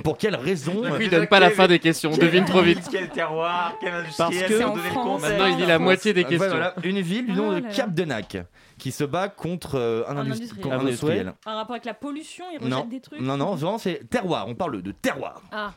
[0.02, 2.88] Pour quelle raison euh, il donne pas la fin des questions, on devine trop vite.
[2.90, 5.28] Quel terroir, quel industriel, Parce que- donner le contexte.
[5.30, 6.48] Maintenant, il dit la moitié des questions.
[6.48, 7.74] voilà, une ville du nom Oh de.
[7.74, 8.38] Cap Denac
[8.78, 10.62] qui se bat contre euh, un, Un industri- industriel.
[10.62, 11.32] contre un industriel.
[11.46, 14.46] Un rapport avec la pollution, ils Non, rejettent des trucs non, non, vraiment, c'est terroir.
[14.48, 15.42] On parle de terroir.
[15.52, 15.72] Ah.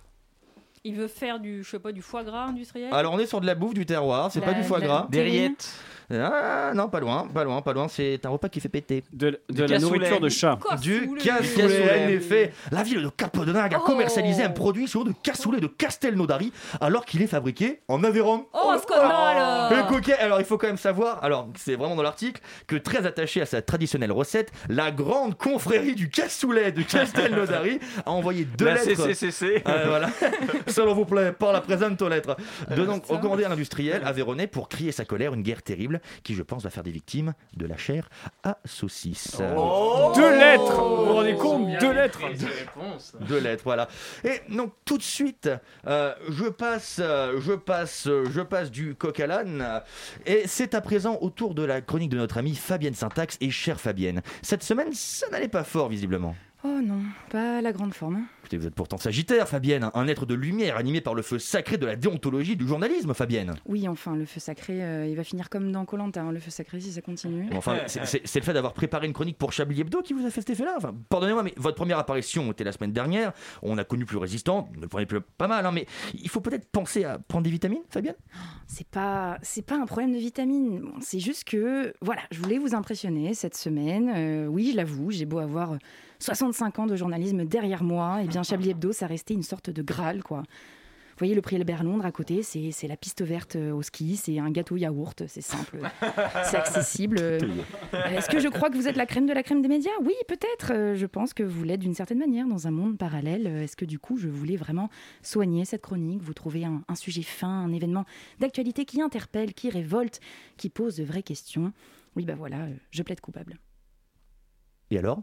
[0.83, 2.91] Il veut faire du, je sais pas, du foie gras industriel?
[2.91, 4.85] Alors on est sur de la bouffe, du terroir, c'est La- pas du foie la-
[4.87, 5.07] gras.
[5.11, 5.71] Des rillettes.
[6.13, 7.87] Ah non, pas loin, pas loin, pas loin.
[7.87, 9.03] C'est un repas qui fait péter.
[9.13, 9.79] De, la cassoulet.
[9.79, 10.57] nourriture de chat.
[10.81, 12.05] Du Cassoulet.
[12.05, 12.53] en effet.
[12.71, 13.85] La ville de Capodonag a Oh.
[13.85, 18.45] commercialisé un produit sous nom de cassoulet de Castelnaudary alors qu'il est fabriqué en Aveyron.
[18.53, 22.41] Oh, scandale Le coquet, alors il faut quand même savoir, alors c'est vraiment dans l'article,
[22.67, 28.11] que très attaché à sa traditionnelle recette, la grande confrérie du cassoulet de Castelnaudary a
[28.11, 29.07] envoyé deux La lettres.
[29.07, 29.63] CCCC.
[29.67, 30.09] Euh, voilà.
[30.67, 32.35] S'il vous plaît, par la présente lettre.
[32.69, 36.43] De donc recommander à l'industriel aveyronais pour crier sa colère, une guerre terrible qui, je
[36.43, 38.09] pense, va faire des victimes de la chair
[38.43, 39.37] à saucisse.
[39.57, 40.11] Oh.
[40.15, 42.21] Deux lettres Vous vous rendez compte Deux lettres
[43.21, 43.87] Deux lettres, voilà.
[44.23, 45.49] Et donc tout de suite,
[45.87, 49.81] euh, je passe, euh, je passe, euh, je passe du coq à l'âne.
[50.25, 53.49] Et c'est à présent au tour de la chronique de notre amie Fabienne Syntax et
[53.49, 54.21] chère Fabienne.
[54.41, 56.35] Cette semaine, ça n'allait pas fort visiblement.
[56.63, 58.17] Oh non, pas la grande forme.
[58.17, 58.25] hein.
[58.41, 61.77] Écoutez, vous êtes pourtant Sagittaire, Fabienne, un être de lumière animé par le feu sacré
[61.79, 63.55] de la déontologie du journalisme, Fabienne.
[63.65, 66.79] Oui, enfin, le feu sacré, euh, il va finir comme dans Colanta, le feu sacré
[66.79, 67.49] si ça continue.
[67.49, 70.29] Bon, Enfin, c'est- le fait d'avoir préparé une chronique pour Chablis Hebdo qui vous a
[70.29, 70.75] fait cet effet-là.
[70.77, 73.31] Enfin, pardonnez-moi, mais votre première apparition était la semaine dernière.
[73.63, 76.41] On a connu plus résistant, ne le prenez plus pas mal, hein, mais il faut
[76.41, 78.15] peut-être penser à prendre des vitamines, Fabienne?
[78.67, 80.79] C'est pas, c'est pas un problème de vitamines.
[80.81, 84.11] Bon, c'est juste que, voilà, je voulais vous impressionner cette semaine.
[84.15, 85.75] Euh, oui, je l'avoue, j'ai beau avoir
[86.21, 89.81] 65 ans de journalisme derrière moi, et bien Chablis Hebdo, ça restait une sorte de
[89.81, 90.43] Graal, quoi.
[91.11, 94.15] Vous voyez le prix Albert Londres à côté, c'est la piste verte euh, au ski,
[94.15, 95.79] c'est un gâteau yaourt, c'est simple,
[96.45, 97.19] c'est accessible.
[97.93, 99.91] Euh, Est-ce que je crois que vous êtes la crème de la crème des médias?
[100.01, 100.71] Oui, peut-être.
[100.73, 103.45] Euh, Je pense que vous l'êtes d'une certaine manière dans un monde parallèle.
[103.45, 104.89] Est-ce que du coup, je voulais vraiment
[105.21, 108.05] soigner cette chronique Vous trouvez un, un sujet fin, un événement
[108.39, 110.21] d'actualité qui interpelle, qui révolte,
[110.57, 111.73] qui pose de vraies questions?
[112.15, 113.57] Oui, bah voilà, je plaide coupable.
[114.89, 115.21] Et alors?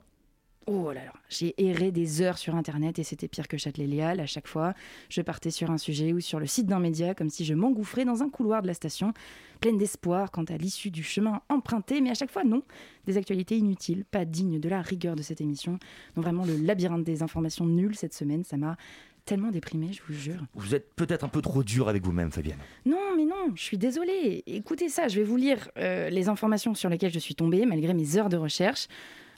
[0.71, 4.21] Oh là là, j'ai erré des heures sur Internet et c'était pire que Châtelet-Léal.
[4.21, 4.75] À chaque fois,
[5.09, 8.05] je partais sur un sujet ou sur le site d'un média comme si je m'engouffrais
[8.05, 9.15] dans un couloir de la station,
[9.61, 12.63] pleine d'espoir quant à l'issue du chemin emprunté, mais à chaque fois, non.
[13.07, 15.79] Des actualités inutiles, pas dignes de la rigueur de cette émission.
[16.15, 18.77] Donc vraiment, le labyrinthe des informations nulles cette semaine, ça m'a
[19.25, 20.45] tellement déprimée, je vous jure.
[20.55, 22.59] Vous êtes peut-être un peu trop dur avec vous-même, Fabienne.
[22.85, 24.43] Non, mais non, je suis désolée.
[24.47, 27.95] Écoutez ça, je vais vous lire euh, les informations sur lesquelles je suis tombée, malgré
[27.95, 28.87] mes heures de recherche.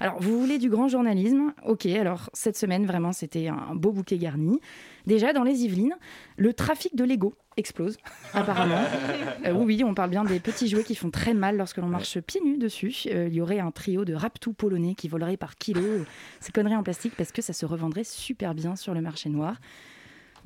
[0.01, 4.17] Alors, vous voulez du grand journalisme Ok, alors cette semaine, vraiment, c'était un beau bouquet
[4.17, 4.59] garni.
[5.07, 5.95] Déjà, dans les Yvelines,
[6.39, 7.99] le trafic de Lego explose,
[8.35, 8.83] apparemment.
[9.45, 12.19] Euh, oui, on parle bien des petits jouets qui font très mal lorsque l'on marche
[12.21, 12.95] pieds nus dessus.
[13.09, 16.05] Euh, il y aurait un trio de raptous polonais qui voleraient par kilo euh,
[16.41, 19.57] ces conneries en plastique parce que ça se revendrait super bien sur le marché noir.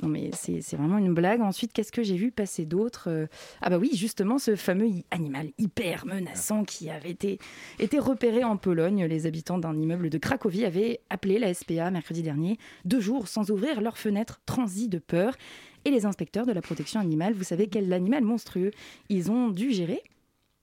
[0.02, 1.40] Non mais c'est vraiment une blague.
[1.40, 3.26] Ensuite, qu'est-ce que j'ai vu passer d'autre Euh,
[3.62, 7.38] Ah bah oui, justement, ce fameux animal hyper menaçant qui avait été,
[7.78, 9.04] été repéré en Pologne.
[9.06, 13.50] Les habitants d'un immeuble de Cracovie avaient appelé la SPA mercredi dernier, deux jours sans
[13.50, 15.36] ouvrir leurs fenêtres, transis de peur.
[15.84, 18.70] Et les inspecteurs de la protection animale, vous savez quel animal monstrueux
[19.10, 20.02] ils ont dû gérer?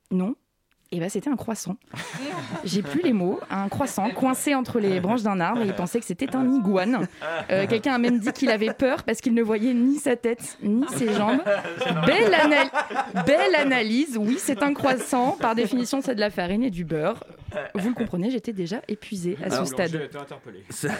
[0.09, 0.35] Non.
[0.93, 1.77] Et ben c'était un croissant.
[2.65, 3.39] J'ai plus les mots.
[3.49, 7.07] Un croissant coincé entre les branches d'un arbre et il pensait que c'était un iguane.
[7.49, 10.57] Euh, Quelqu'un a même dit qu'il avait peur parce qu'il ne voyait ni sa tête
[10.61, 11.41] ni ses jambes.
[12.05, 14.17] Belle, anal- belle analyse.
[14.19, 15.37] Oui, c'est un croissant.
[15.39, 17.23] Par définition, c'est de la farine et du beurre.
[17.75, 20.09] Vous le comprenez, j'étais déjà épuisée à Alors, ce stade.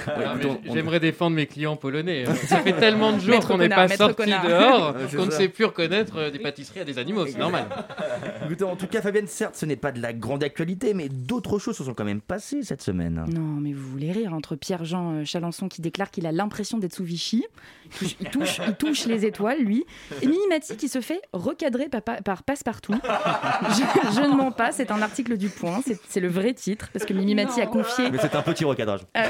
[0.07, 2.25] Ah, écoute, on- J'aimerais défendre mes clients polonais.
[2.27, 2.33] hein.
[2.47, 6.17] Ça fait tellement de jours qu'on n'est pas sorti dehors qu'on ne sait plus reconnaître
[6.17, 7.25] euh, des pâtisseries à des animaux.
[7.27, 7.65] C'est normal.
[8.45, 11.59] Écoutez, en tout cas, Fabienne, certes, ce n'est pas de la grande actualité, mais d'autres
[11.59, 13.23] choses se sont quand même passées cette semaine.
[13.27, 16.95] Non, mais vous voulez rire entre Pierre-Jean euh, Chalençon qui déclare qu'il a l'impression d'être
[16.95, 17.45] sous Vichy.
[17.85, 19.85] Il touche, il touche, il touche les étoiles, lui.
[20.21, 22.93] Et Mimi Mati qui se fait recadrer par, par Passepartout.
[22.93, 27.06] Je, je ne mens pas, c'est un article du Point, c'est le vrai titre, parce
[27.06, 28.10] que Mimi Mati a confié.
[28.12, 29.01] Mais c'est un petit recadrage.
[29.17, 29.21] Euh,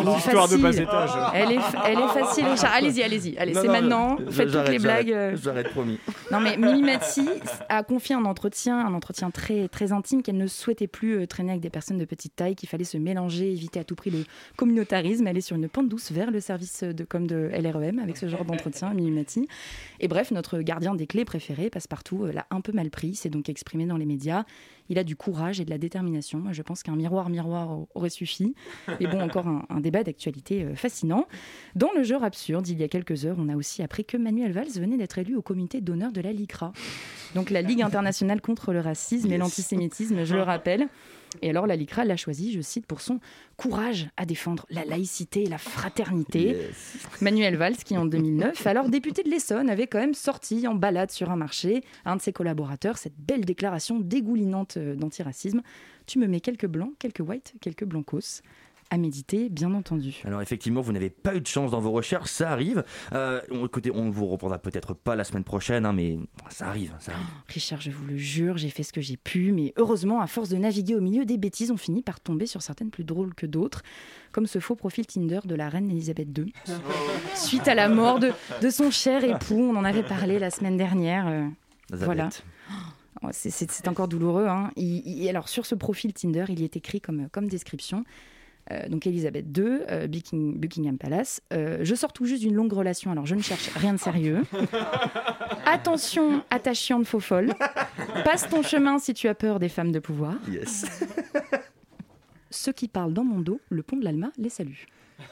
[0.00, 0.62] Elle est Histoire de facile.
[0.62, 1.10] bas étage.
[1.34, 2.72] Elle est, elle est facile, Richard.
[2.74, 3.36] Allez-y, allez-y.
[3.38, 4.16] Allez, Non, c'est non, maintenant.
[4.26, 5.12] je- Faites toutes les blagues.
[5.12, 5.36] euh.
[5.42, 5.98] J'arrête, promis.
[6.30, 7.28] Non, mais Mimi Mati
[7.68, 11.50] a confié un entretien, un entretien très, très intime qu'elle ne souhaitait plus euh, traîner
[11.50, 14.24] avec des personnes de petite taille, qu'il fallait se mélanger, éviter à tout prix le
[14.56, 15.26] communautarisme.
[15.26, 18.28] Elle est sur une pente douce vers le service de com de LREM avec ce
[18.28, 19.48] genre d'entretien, Mimi Mati.
[20.00, 23.28] Et bref, notre gardien des clés préféré, Passepartout, euh, l'a un peu mal pris, s'est
[23.30, 24.44] donc exprimé dans les médias.
[24.88, 26.38] Il a du courage et de la détermination.
[26.38, 28.54] Moi, je pense qu'un miroir, miroir au- aurait suffi.
[29.00, 31.26] Mais bon, encore un, un débat d'actualité euh, fascinant.
[31.74, 34.52] Dans le genre absurde, il y a quelques heures, on a aussi appris que Manuel
[34.52, 36.72] Valls venait d'être élu au comité d'honneur de la LICRA.
[37.34, 40.88] Donc la Ligue internationale contre le racisme et l'antisémitisme, je le rappelle.
[41.40, 43.20] Et alors la LICRA l'a choisi, je cite, pour son
[43.56, 46.56] courage à défendre la laïcité et la fraternité.
[47.20, 51.10] Manuel Valls, qui en 2009, alors député de l'Essonne, avait quand même sorti en balade
[51.10, 55.62] sur un marché à un de ses collaborateurs cette belle déclaration dégoulinante euh, d'antiracisme.
[56.06, 58.42] Tu me mets quelques blancs, quelques whites, quelques blancos.
[58.94, 60.20] À méditer, bien entendu.
[60.26, 62.84] Alors effectivement, vous n'avez pas eu de chance dans vos recherches, ça arrive.
[63.14, 66.18] Euh, on, écoutez, on ne vous reprendra peut-être pas la semaine prochaine, hein, mais
[66.50, 67.24] ça arrive, ça arrive.
[67.48, 70.50] Richard, je vous le jure, j'ai fait ce que j'ai pu, mais heureusement, à force
[70.50, 73.46] de naviguer au milieu des bêtises, on finit par tomber sur certaines plus drôles que
[73.46, 73.82] d'autres,
[74.30, 76.52] comme ce faux profil Tinder de la reine Elisabeth II.
[77.34, 80.76] Suite à la mort de, de son cher époux, on en avait parlé la semaine
[80.76, 81.26] dernière.
[81.28, 81.46] euh,
[81.92, 82.28] voilà.
[83.22, 84.48] Oh, c'est- encore douloureux.
[84.48, 84.70] hein.
[84.76, 88.04] Il- il- alors, sur ce profil Tinder, il y est écrit comme, comme description.
[88.70, 91.40] Euh, donc Elisabeth II, euh, Bucking- Buckingham Palace.
[91.52, 94.42] Euh, je sors tout juste d'une longue relation, alors je ne cherche rien de sérieux.
[95.66, 97.52] Attention, attachante faux folle.
[98.24, 100.34] Passe ton chemin si tu as peur des femmes de pouvoir.
[100.50, 101.04] Yes.
[102.50, 104.74] Ceux qui parlent dans mon dos, le pont de l'Alma les salue.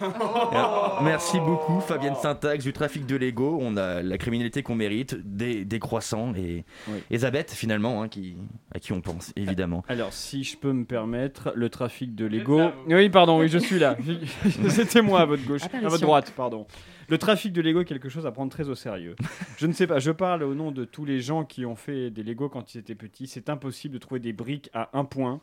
[0.01, 3.59] Alors, merci beaucoup, Fabienne Syntax, du trafic de Lego.
[3.61, 6.65] On a la criminalité qu'on mérite, des, des croissants et
[7.11, 8.37] Elisabeth, finalement, hein, qui,
[8.75, 9.83] à qui on pense, évidemment.
[9.89, 12.61] Alors, si je peux me permettre, le trafic de Lego.
[12.87, 13.97] Oui, pardon, oui, je suis là.
[14.69, 16.67] C'était moi à votre gauche, à votre droite, pardon.
[17.11, 19.17] Le trafic de Lego est quelque chose à prendre très au sérieux.
[19.57, 22.09] Je ne sais pas, je parle au nom de tous les gens qui ont fait
[22.09, 23.27] des Lego quand ils étaient petits.
[23.27, 25.41] C'est impossible de trouver des briques à un point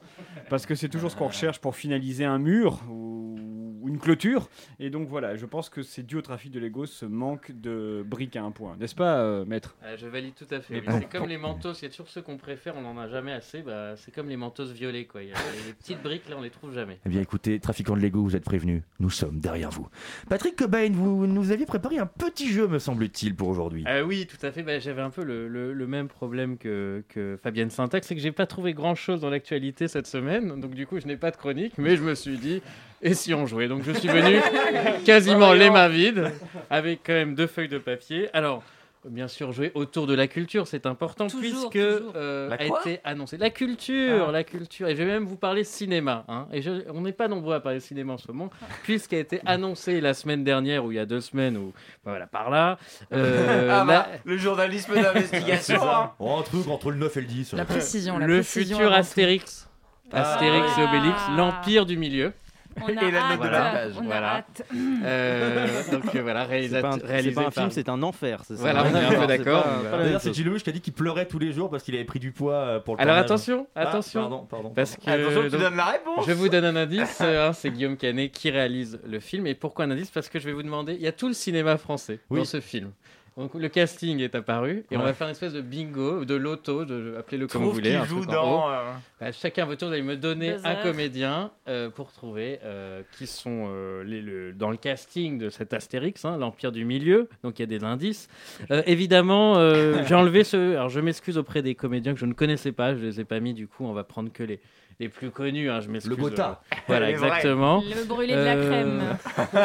[0.50, 4.50] parce que c'est toujours ce qu'on recherche pour finaliser un mur ou ou une clôture.
[4.80, 8.04] Et donc voilà, je pense que c'est dû au trafic de Lego ce manque de
[8.06, 8.76] briques à un point.
[8.78, 9.76] N'est-ce pas, euh, maître?
[9.84, 10.76] Ah, je valide tout à fait.
[10.76, 10.86] Mais oui.
[10.88, 11.00] bon.
[11.00, 13.32] C'est comme les mentos, il y a toujours ceux qu'on préfère, on n'en a jamais
[13.34, 13.62] assez.
[13.62, 15.06] Bah, c'est comme les mentos violets.
[15.06, 15.24] Quoi.
[15.24, 15.36] Il y a
[15.68, 17.00] les petites briques, là, on les trouve jamais.
[17.06, 19.88] Eh bien écoutez, trafiquants de Lego, vous êtes prévenus, nous sommes derrière vous.
[20.30, 23.84] Patrick Cobain, vous nous aviez préparé un petit jeu, me semble-t-il, pour aujourd'hui.
[23.86, 24.64] Ah oui, tout à fait.
[24.64, 28.22] Bah, J'avais un peu le, le- le même problème que, que Fabienne Syntax, c'est que
[28.22, 30.60] j'ai pas trouvé grand-chose dans l'actualité cette semaine.
[30.60, 32.62] Donc du coup, je n'ai pas de chronique, mais je me suis dit,
[33.02, 34.40] et si on jouait Donc je suis venu
[35.06, 36.32] quasiment les mains vides,
[36.70, 38.30] avec quand même deux feuilles de papier.
[38.34, 38.64] Alors.
[39.08, 42.12] Bien sûr, jouer autour de la culture, c'est important Toujours, puisque toujours.
[42.18, 44.32] euh, La a été annoncé la culture, Ah.
[44.34, 44.90] la culture.
[44.90, 46.26] Et je vais même vous parler cinéma.
[46.28, 46.48] hein.
[46.52, 48.50] Et je- on n'est pas nombreux à parler cinéma en ce moment,
[48.84, 51.72] puisqu'a été annoncé la semaine dernière ou il y a deux semaines ou
[52.04, 52.80] voilà par là.
[53.14, 55.80] euh, Ah la- bah, le journalisme d'investigation.
[55.90, 56.12] hein.
[56.20, 57.54] Oh, un truc entre le 9 et le 10.
[57.54, 59.70] La précision, la le précision futur Astérix.
[60.12, 60.88] Ah, Astérix et oui.
[60.90, 62.34] Obélix, l'Empire du milieu.
[62.82, 64.36] On a Et la note de a Voilà.
[64.38, 64.66] hâte.
[65.04, 68.04] Euh, donc euh, voilà, C'est pas un- réalisé c'est pas un par- film, c'est un
[68.04, 69.66] enfer, c'est ça Voilà, on est un peu d'accord.
[69.90, 70.20] Voilà.
[70.20, 70.34] c'est.
[70.34, 72.32] Gilles Lelouch qui a dit qu'il pleurait tous les jours parce qu'il avait pris du
[72.32, 73.26] poids euh, pour le Alors tournage.
[73.26, 74.22] attention, Ah, attention.
[74.22, 74.70] pardon, pardon.
[74.76, 76.26] Parce que, Attention, tu donc, donnes la réponse.
[76.28, 79.48] Je vous donne un indice, hein, c'est Guillaume Canet qui réalise le film.
[79.48, 80.12] Et pourquoi un indice?
[80.12, 82.40] Parce que je vais vous demander, il y a tout le cinéma français Oui.
[82.40, 82.92] dans ce film.
[83.38, 86.86] Donc le casting est apparu et on va faire une espèce de bingo, de loto,
[86.86, 87.94] de, appelez-le comme vous voulez.
[87.94, 88.82] un joue dans, euh,
[89.22, 93.04] Bah, chacun à votre tour, vous allez me donner un comédien euh, pour trouver euh,
[93.18, 97.30] qui sont euh, les, le- dans le casting de cet Astérix, hein, l'Empire du Milieu.
[97.44, 98.28] Donc il y a des indices.
[98.72, 100.72] Euh, évidemment, euh, j'ai enlevé ce.
[100.72, 103.40] Alors je m'excuse auprès des comédiens que je ne connaissais pas, je les ai pas
[103.40, 103.54] mis.
[103.54, 104.60] Du coup, on va prendre que les,
[105.00, 105.70] les plus connus.
[105.70, 106.16] hein, je m'excuse.
[106.16, 106.62] Le Gotha.
[106.74, 107.28] euh, voilà, Les vrais.
[107.28, 107.82] exactement.
[107.82, 109.18] Le brûlé de la Euh, crème.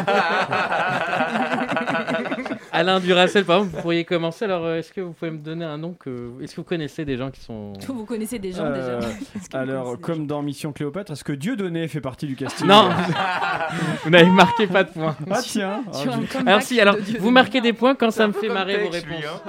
[2.75, 4.47] Alain Duracel, par exemple, vous pourriez commencer.
[4.47, 6.43] Alors, euh, est-ce que vous pouvez me donner un nom que.
[6.43, 7.75] Est-ce que vous connaissez des gens qui sont.
[7.87, 9.59] Vous connaissez des gens Euh, déjà?
[9.59, 12.67] Alors, comme dans Mission Cléopâtre, est-ce que Dieudonné fait partie du casting?
[12.67, 12.89] Non
[14.05, 15.17] Vous n'avez marqué pas de points.
[15.31, 15.99] Ah tiens Ah,
[16.47, 19.25] Alors si, alors Dieu vous marquez des points quand ça me fait marrer vos réponses.
[19.27, 19.41] hein.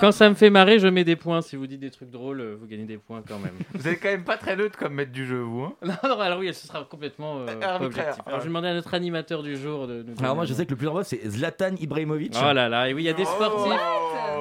[0.00, 1.42] Quand ça me fait marrer, je mets des points.
[1.42, 3.54] Si vous dites des trucs drôles, vous gagnez des points quand même.
[3.74, 5.62] Vous êtes quand même pas très neutre comme maître du jeu, vous.
[5.64, 7.80] hein Non, non, alors oui, ce sera complètement euh, pas Arbitraire.
[8.08, 8.22] objectif.
[8.26, 10.64] Alors, je vais demander à notre animateur du jour de nous Alors moi, je sais
[10.64, 12.34] que le plus drôle, c'est Zlatan Ibrahimovic.
[12.38, 13.72] Oh là là, et oui, il y a des sportifs.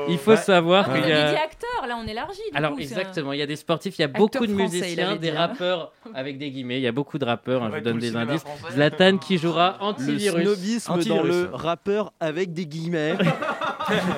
[0.10, 0.38] Il faut Ouais.
[0.38, 1.44] savoir Ah, qu'il y avez dit a.
[1.44, 2.40] acteur, là on élargit.
[2.52, 4.54] du Alors coup, exactement, il y a des sportifs, il y a Acteur beaucoup de
[4.54, 5.36] français, il musiciens, des hein.
[5.38, 8.02] rappeurs avec des guillemets, il y a beaucoup de rappeurs, hein, je vous donne le
[8.02, 8.42] des indices.
[8.42, 8.74] français.
[8.76, 10.44] Zlatan qui jouera Le antivirus.
[10.44, 11.30] snobisme dans Antivirus.
[11.32, 13.16] le rappeur avec des guillemets.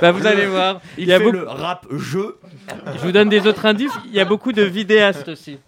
[0.02, 0.82] Bah, vous allez voir.
[0.98, 2.38] Il, y a fait beaucoup- le rap jeu.
[2.96, 5.60] Je vous donne des autres indices, il y a beaucoup de vidéastes aussi.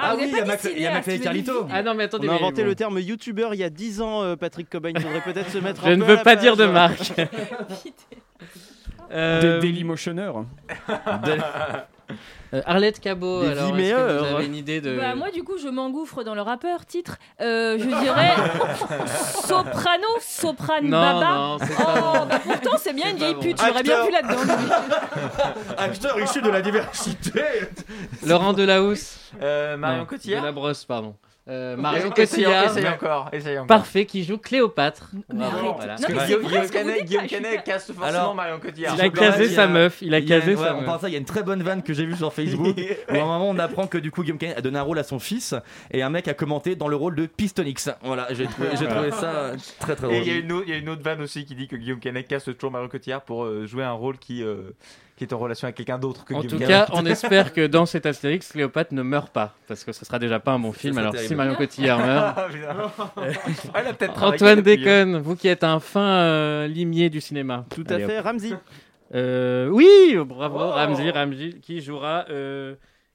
[0.00, 0.36] Ah, oui, il
[0.80, 1.66] y a McFly et Carlito.
[1.70, 2.28] Ah non, mais attendez.
[2.28, 4.92] On a inventé le terme youtubeur il y a 10 ans, euh, Patrick Cobain.
[4.94, 7.12] Il faudrait peut-être se mettre Je ne veux pas dire de marque.
[9.10, 10.44] Euh, Des Dailymotionneurs.
[12.54, 14.96] euh, Arlette Cabot, Des alors est-ce que vous avez une idée de...
[14.96, 16.86] Bah, moi, du coup, je m'engouffre dans le rappeur.
[16.86, 18.34] Titre, euh, je dirais
[19.46, 21.34] soprano, soprano Non, baba.
[21.34, 22.26] non, c'est oh, pas bon.
[22.26, 23.40] bah, pourtant, c'est bien une vieille bon.
[23.40, 23.60] pute.
[23.60, 24.06] J'aurais bien Acteur.
[24.06, 24.54] pu là-dedans.
[25.78, 27.42] Acteur issu de la diversité.
[28.26, 29.18] Laurent Delahousse.
[29.42, 31.14] Euh, Marion Non, Cotillard De la brosse, pardon.
[31.48, 32.64] Euh, Marion Cotillard.
[32.66, 33.66] essaye encore, essaye encore.
[33.68, 35.10] Parfait, qui joue Cléopâtre.
[35.30, 35.50] Voilà.
[35.52, 35.76] Non,
[36.08, 37.26] mais vrai Guillaume vous Canet, Guillaume
[37.64, 38.94] casse forcément Alors, Marion Cotillard.
[38.96, 40.84] Il a casé sa meuf, il a Il y a- casé sa on meuf.
[40.84, 42.76] parle de ça, il y a une très bonne vanne que j'ai vue sur Facebook
[43.10, 44.98] où à un moment on apprend que du coup Guillaume Canet a donné un rôle
[44.98, 45.54] à son fils
[45.90, 47.88] et un mec a commenté dans le rôle de Pistonix.
[48.02, 50.22] Voilà, j'ai trouvé, trouvé ça très très Et drôle.
[50.26, 51.76] il y, a une autre- il y a une autre vanne aussi qui dit que
[51.76, 54.70] Guillaume Canet casse toujours Marion Cotillard pour euh, jouer un rôle qui, euh,
[55.18, 57.66] qui est en relation avec quelqu'un d'autre que En Guillaume tout cas, on espère que
[57.66, 60.72] dans cet Astérix, Cléopâtre ne meurt pas, parce que ce sera déjà pas un bon
[60.72, 60.96] film.
[60.96, 61.28] Alors terrible.
[61.28, 62.46] si Marion Cotillard meurt, Ah.
[63.16, 64.76] Ah, elle a peut-être travaillé Antoine depuis, hein.
[65.06, 67.66] déconne, vous qui êtes un fin euh, limier du cinéma.
[67.74, 68.20] Tout à Allez, fait.
[68.20, 68.52] Ramsey.
[69.14, 70.70] Euh, oui, bravo, Oh.
[70.70, 72.74] Ramzi, Ramzi, qui jouera euh,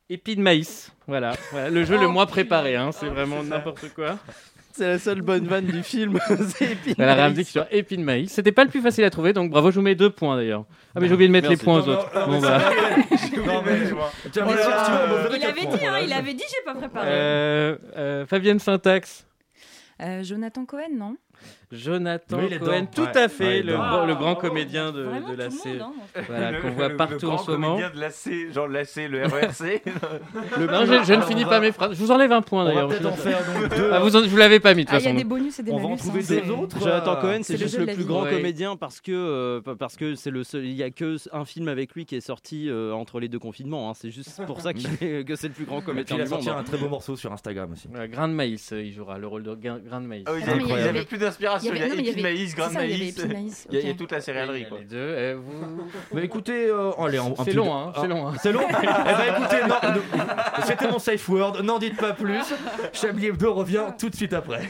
[0.09, 0.91] Épi de maïs.
[1.07, 4.17] Voilà, voilà, le jeu le moins préparé, hein, c'est vraiment n'importe quoi.
[4.75, 6.19] C'est la seule bonne vanne du film.
[6.49, 7.27] c'est Épine Voilà, Maïs.
[7.29, 8.31] Ramzi qui jouera Épi de maïs.
[8.31, 10.65] C'était pas le plus facile à trouver, donc bravo, je vous mets deux points d'ailleurs.
[10.95, 11.63] Ah, mais j'ai oublié de mettre Merci.
[11.63, 12.09] les points aux autres.
[12.15, 12.59] non, non, Bon, bah.
[13.45, 16.01] Non, mais- tu Il avait dit, hein, voilà.
[16.01, 17.07] il avait dit, j'ai pas préparé.
[17.07, 19.27] Euh, euh, Fabienne Syntax.
[20.01, 21.15] Euh, Jonathan Cohen, non
[21.73, 23.17] Jonathan Oui, Cohen, tout Ouais.
[23.17, 25.69] à fait, est le, grand- le grand comédien de, Vraiment, de la le C.
[25.81, 25.91] hein.
[26.27, 27.67] Voilà, Le- qu'on le- voit le partout en grand ce moment.
[27.75, 29.81] comédien de la C, genre la C, le RERC.
[30.59, 31.91] Le- non, je, je ne finis on pas mes phrases.
[31.93, 32.87] Je vous enlève un point On va d'ailleurs.
[32.89, 33.89] peut-être en faire donc deux.
[33.91, 35.17] Ah, vous, en- vous l'avez pas mis de toute Ah, il y a façon.
[35.17, 36.79] des bonus et des On va en trouver hein, deux c'est- autres.
[36.79, 40.15] Jonathan Cohen, C'est le juste le plus grand comédien parce que euh, pa- parce que
[40.15, 40.65] c'est le seul.
[40.65, 43.39] Il y a que un film avec lui qui est sorti euh, entre les deux
[43.39, 43.89] confinements.
[43.89, 43.93] hein.
[43.95, 46.49] C'est juste pour ça qu'il est- que c'est le plus grand comédien il a sorti
[46.49, 46.57] hein.
[46.59, 47.87] un très beau morceau sur Instagram aussi.
[48.11, 50.23] Grain de maïs, euh, il jouera le rôle de grain, de maïs.
[50.27, 51.62] Ah, il avait- plus d'inspiration.
[51.63, 53.67] Il Il y y a il y épi de avait- maïs, grain de y maïs.
[53.71, 54.63] Il y a- y a toute la y céréalerie.
[54.65, 54.79] a quoi.
[54.79, 54.97] les deux.
[54.97, 55.83] euh, vous...
[56.13, 58.33] Mais écoutez, euh, allez, un- un C'est petit- long, hein, c'est ah, long, hein.
[58.41, 59.57] C'est long Eh ben écoutez,
[60.65, 62.41] c'était mon safe word, n'en dites pas plus.
[62.93, 64.69] Chablis Hebdo revient tout de suite après.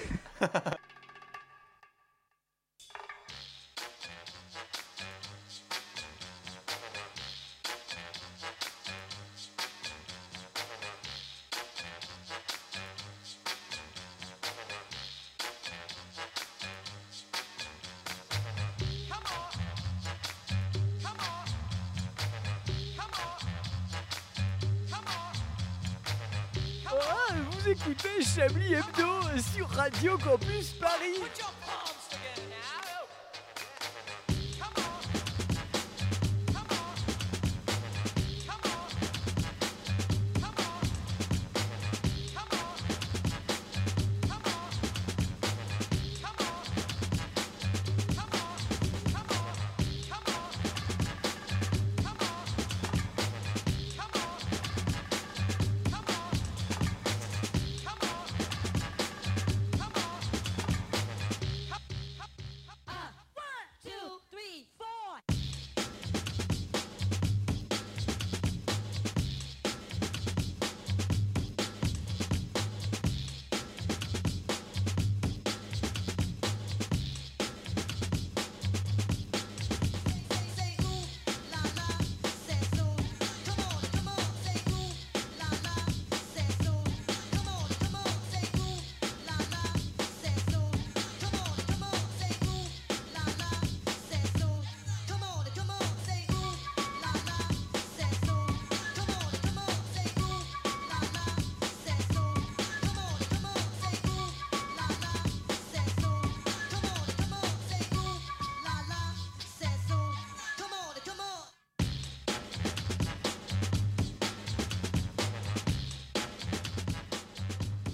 [27.93, 31.12] Écoutez Chablis Hebdo sur Radio Campus Paris.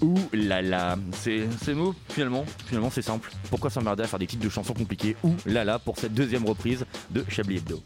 [0.02, 3.30] Ouh là là, c'est c'est mou finalement, finalement c'est simple.
[3.50, 6.46] Pourquoi s'emmerder à faire des titres de chansons compliquées Ouh là là pour cette deuxième
[6.46, 7.82] reprise de Chablis Hebdo.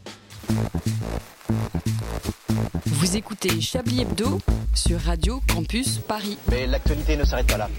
[2.85, 4.39] Vous écoutez Chablis Hebdo
[4.73, 6.37] sur Radio Campus Paris.
[6.49, 7.69] Mais l'actualité ne s'arrête pas là.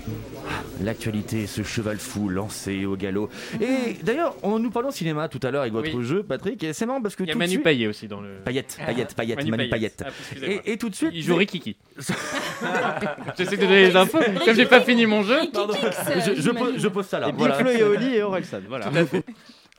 [0.83, 3.31] L'actualité, ce cheval fou lancé au galop.
[3.61, 6.05] Et d'ailleurs, on nous parlons cinéma tout à l'heure avec votre Oui.
[6.05, 7.87] jeu, Patrick, et c'est marrant parce que Il y a tout de Manu suite- Payet
[7.87, 8.29] aussi dans le.
[8.45, 8.87] Payette, Ah.
[8.87, 9.97] Payette, Payette, Manu Manu Payette.
[10.05, 10.15] Payette.
[10.43, 11.77] Ah, et, et tout de suite, Il joue Rikiki.
[13.39, 14.19] J'essaie de donner les infos.
[14.45, 15.39] Comme j'ai pas fini mon jeu.
[15.53, 15.75] Pardon.
[15.75, 17.29] Je, je pose, je pose ça là.
[17.29, 18.87] Et Flo et Oli et Orelsan, voilà.
[18.87, 19.25] Tout à fait.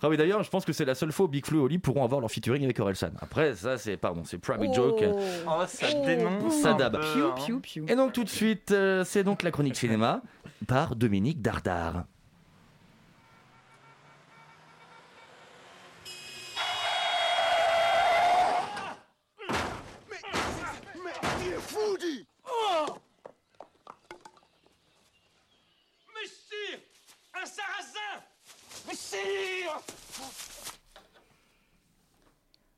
[0.01, 1.77] Ah oui, d'ailleurs, je pense que c'est la seule fois où Big Flo et Oli
[1.79, 3.09] pourront avoir leur featuring avec Orelsan.
[3.19, 5.03] Après, ça, c'est, pardon, c'est private joke.
[5.47, 6.61] Oh, ça dénonce.
[6.61, 6.93] Ça un dab.
[6.93, 7.35] peu, Piou, hein.
[7.35, 7.85] piou, piou.
[7.87, 10.21] Et donc, tout de suite, euh, c'est donc la chronique cinéma
[10.67, 12.03] par Dominique Dardar.
[21.41, 22.85] Il est fou, dit Oh
[26.13, 26.79] Messire
[27.33, 28.23] Un sarrasin
[28.69, 28.76] Messire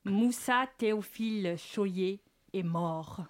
[0.05, 2.19] Moussa Théophile Choyer
[2.53, 3.25] est mort.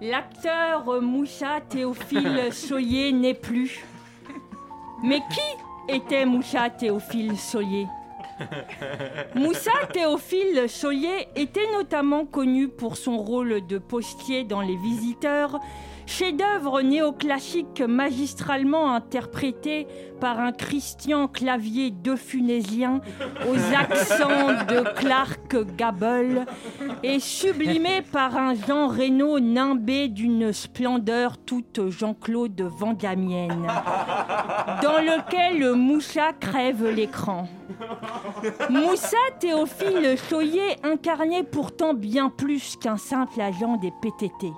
[0.00, 3.84] L'acteur Moussa Théophile Choyer n'est plus.
[5.02, 5.40] Mais qui
[5.92, 7.86] était Moussa Théophile Choyer?
[9.34, 15.60] Moussa Théophile Choyer était notamment connu pour son rôle de postier dans Les Visiteurs,
[16.06, 19.86] chef-d'œuvre néoclassique magistralement interprété
[20.20, 23.00] par un Christian Clavier de Funésien
[23.48, 26.46] aux accents de Clark Gable
[27.02, 33.66] et sublimé par un Jean Reno nimbé d'une splendeur toute Jean-Claude Vandamienne,
[34.82, 37.48] dans lequel Moussa crève l'écran.
[38.70, 44.52] Moussa Théophile Choyer incarnait pourtant bien plus qu'un simple agent des PTT.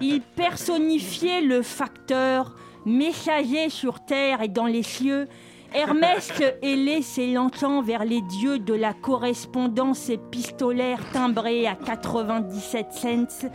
[0.00, 5.28] Il personnifiait le facteur, messager sur terre et dans les cieux,
[5.72, 6.32] Hermès
[6.62, 13.48] ailé s'élançant vers les dieux de la correspondance épistolaire timbrée à 97 cents,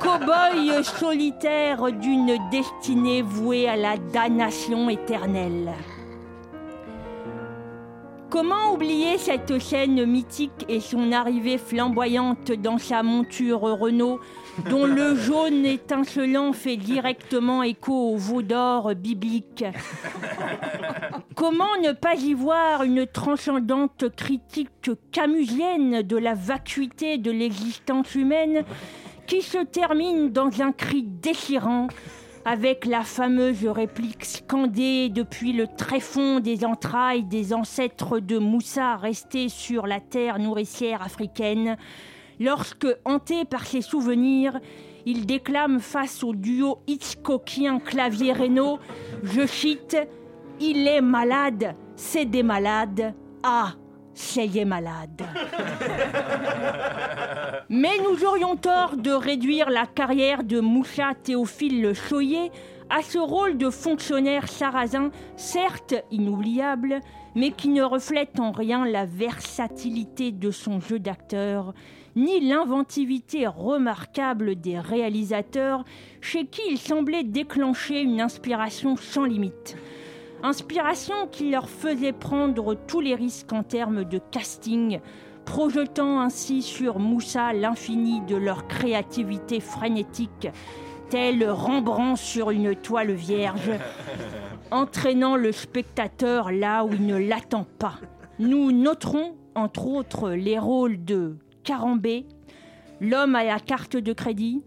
[0.00, 5.72] cow-boy solitaire d'une destinée vouée à la damnation éternelle.
[8.32, 14.20] Comment oublier cette scène mythique et son arrivée flamboyante dans sa monture Renault,
[14.70, 19.66] dont le jaune étincelant fait directement écho au veau d'or biblique
[21.36, 28.64] Comment ne pas y voir une transcendante critique camusienne de la vacuité de l'existence humaine
[29.26, 31.88] qui se termine dans un cri déchirant
[32.44, 39.48] avec la fameuse réplique scandée depuis le tréfonds des entrailles des ancêtres de Moussa restés
[39.48, 41.76] sur la terre nourricière africaine,
[42.40, 44.58] lorsque, hanté par ses souvenirs,
[45.06, 48.78] il déclame face au duo Hitchcockien clavier-Reno,
[49.22, 49.96] je cite,
[50.60, 53.74] Il est malade, c'est des malades, ah,
[54.14, 55.22] c'est des malades.
[57.68, 62.50] Mais nous aurions tort de réduire la carrière de Moussa Théophile Le Choyer
[62.90, 67.00] à ce rôle de fonctionnaire sarrasin, certes inoubliable,
[67.34, 71.72] mais qui ne reflète en rien la versatilité de son jeu d'acteur,
[72.14, 75.84] ni l'inventivité remarquable des réalisateurs
[76.20, 79.76] chez qui il semblait déclencher une inspiration sans limite.
[80.44, 84.98] Inspiration qui leur faisait prendre tous les risques en termes de casting,
[85.44, 90.48] projetant ainsi sur Moussa l'infini de leur créativité frénétique,
[91.10, 93.70] tel Rembrandt sur une toile vierge,
[94.72, 98.00] entraînant le spectateur là où il ne l'attend pas.
[98.40, 102.26] Nous noterons entre autres les rôles de Carambé,
[103.02, 104.62] l'homme à la carte de crédit,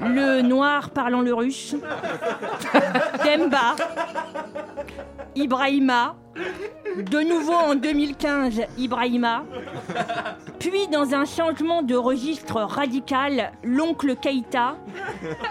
[0.00, 1.76] le noir parlant le russe,
[3.24, 3.76] Demba,
[5.36, 6.16] Ibrahima,
[6.96, 9.44] de nouveau en 2015, Ibrahima,
[10.58, 14.76] puis dans un changement de registre radical, l'oncle Keïta,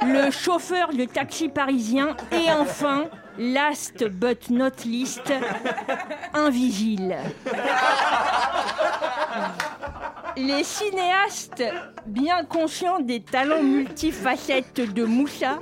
[0.04, 3.06] le chauffeur de taxi parisien et enfin,
[3.38, 5.32] last but not least,
[6.34, 7.16] un vigile.
[10.38, 11.64] Les cinéastes,
[12.06, 15.60] bien conscients des talents multifacettes de Moussa,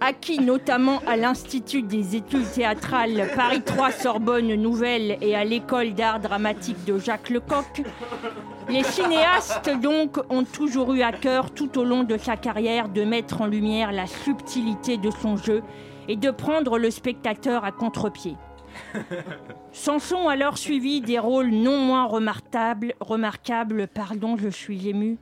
[0.00, 6.20] acquis notamment à l'Institut des études théâtrales Paris 3 Sorbonne Nouvelle et à l'école d'art
[6.20, 7.82] dramatique de Jacques Lecoq,
[8.68, 13.04] les cinéastes donc ont toujours eu à cœur tout au long de sa carrière de
[13.04, 15.62] mettre en lumière la subtilité de son jeu
[16.08, 18.36] et de prendre le spectateur à contre-pied.
[19.72, 25.18] S'en sont alors suivis des rôles non moins remarquables, remarquables, pardon, je suis ému,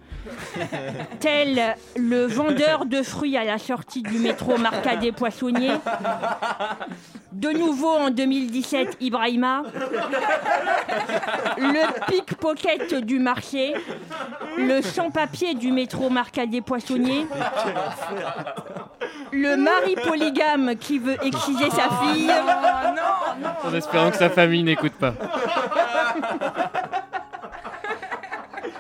[1.21, 5.73] tel le vendeur de fruits à la sortie du métro Marcadet Poissonnier,
[7.33, 9.65] de nouveau en 2017 Ibrahima,
[11.59, 13.75] le pickpocket du marché,
[14.57, 17.27] le sans-papier du métro Marcadet Poissonnier,
[19.37, 22.31] le mari polygame qui veut exciser sa fille.
[23.65, 25.15] En espérant que sa famille n'écoute pas.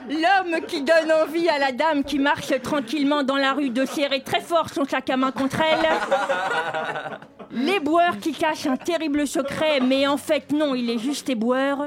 [0.09, 4.23] L'homme qui donne envie à la dame qui marche tranquillement dans la rue de serrer
[4.23, 5.89] très fort son sac à main contre elle.
[7.51, 11.87] L'éboueur qui cache un terrible secret, mais en fait non, il est juste éboueur.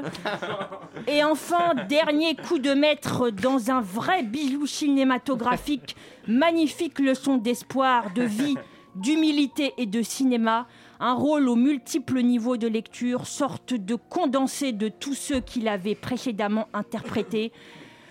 [1.12, 5.96] Et enfin, dernier coup de maître dans un vrai bijou cinématographique,
[6.28, 8.54] magnifique leçon d'espoir, de vie,
[8.94, 10.68] d'humilité et de cinéma.
[11.00, 15.96] Un rôle aux multiples niveaux de lecture, sorte de condensé de tous ceux qu'il avait
[15.96, 17.50] précédemment interprétés.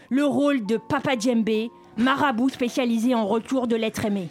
[0.09, 4.27] Le rôle de Papa Djembe, marabout spécialisé en retour de l'être aimé.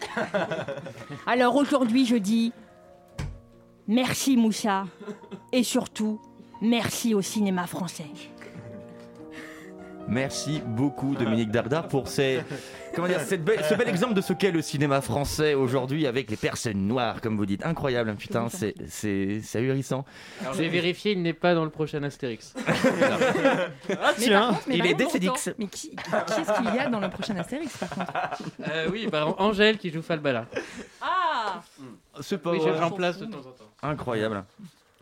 [1.26, 2.52] Alors aujourd'hui, je dis
[3.86, 4.84] merci Moussa
[5.52, 6.20] et surtout
[6.60, 8.10] merci au cinéma français.
[10.08, 12.40] Merci beaucoup Dominique Dardar pour ces,
[12.94, 16.30] comment dire, cette belle- ce bel exemple de ce qu'est le cinéma français aujourd'hui avec
[16.30, 17.64] les personnes noires, comme vous dites.
[17.64, 20.04] Incroyable, hein, putain, c'est c'est- c'est ahurissant.
[20.56, 22.54] J'ai vérifié, il n'est pas dans le prochain Astérix.
[23.88, 25.50] Contre- mais il est Décédix.
[25.58, 28.12] Mais qui, qui est-ce qu'il y a dans le prochain Astérix par contre?
[28.68, 30.46] Euh, oui, bah, Angèle qui joue Falbala.
[31.02, 31.62] Ah
[32.20, 33.70] C'est pas Oui, je remplace de temps en temps.
[33.82, 34.44] Incroyable.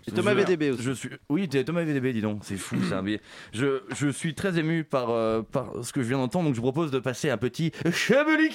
[0.08, 0.82] Et Thomas Je- VDB aussi.
[0.82, 3.02] Je suis, oui, Thomas VDB, dis donc, c'est fou ça.
[3.02, 3.20] Mais
[3.52, 6.60] je, je suis très ému par, euh, par ce que je viens d'entendre, donc je
[6.60, 8.50] vous propose de passer un petit Chablis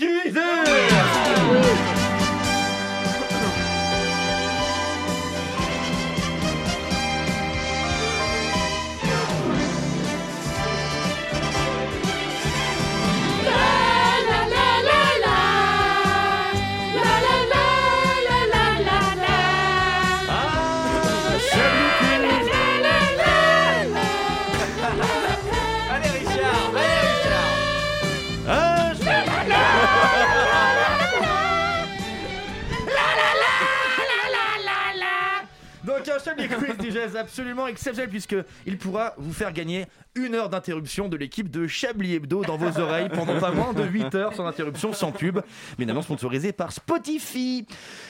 [36.91, 38.35] Digeste absolument exceptionnel puisque
[38.65, 39.85] il pourra vous faire gagner
[40.15, 43.83] une heure d'interruption de l'équipe de Chablis Hebdo dans vos oreilles pendant pas moins de
[43.83, 47.65] 8 heures sans interruption, sans pub, mais évidemment sponsorisé par Spotify.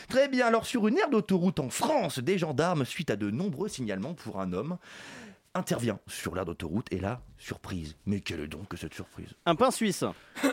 [0.10, 3.70] Très bien, alors sur une aire d'autoroute en France, des gendarmes, suite à de nombreux
[3.70, 4.78] signalements pour un homme,
[5.54, 7.96] intervient sur l'aire d'autoroute et là, surprise.
[8.06, 9.30] Mais quelle est donc que cette surprise?
[9.46, 10.04] Un pain suisse.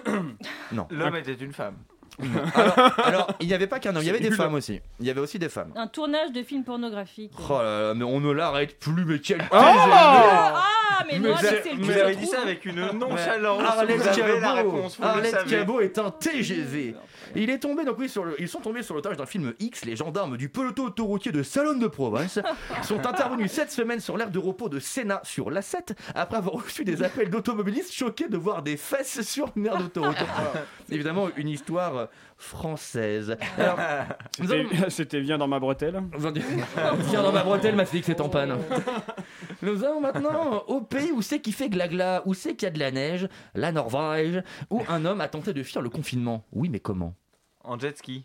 [0.71, 0.87] Non.
[0.91, 1.77] L'homme était une femme.
[2.55, 4.37] Alors, alors, il n'y avait pas qu'un homme, il y avait des nul.
[4.37, 4.81] femmes aussi.
[5.01, 5.73] Il y avait aussi des femmes.
[5.77, 7.33] Un tournage de film pornographique.
[7.49, 10.63] Oh là là, mais on ne l'arrête plus, mais quelle Ah,
[11.07, 13.63] mais Mais moi, c'est- c'est le Vous avez je dit ça avec une nonchalance.
[13.65, 15.45] Arlette la Cabot, Arlette.
[15.49, 16.95] Cabot est un TGV.
[17.35, 19.85] Il est tombé donc oui sur le, ils sont tombés sur l'otage d'un film X.
[19.85, 22.39] Les gendarmes du peloton autoroutier de Salon de Provence
[22.83, 26.85] sont intervenus cette semaine sur l'aire de repos de Sénat sur l'A7 après avoir reçu
[26.85, 30.17] des appels d'automobilistes choqués de voir des fesses sur une aire d'autoroute.
[30.91, 32.07] Évidemment une histoire euh,
[32.39, 33.37] française.
[33.59, 33.79] Alors,
[34.89, 36.01] C'était- Viens dans ma bretelle.
[37.11, 38.57] Viens dans ma bretelle, ma fille, que c'est en panne.
[39.63, 42.73] Nous allons maintenant au pays où c'est qui fait glagla, où c'est qu'il y a
[42.73, 46.45] de la neige, la Norvège, où un homme a tenté de fuir le confinement.
[46.53, 47.15] Oui, mais comment?
[47.63, 48.25] En jet ski.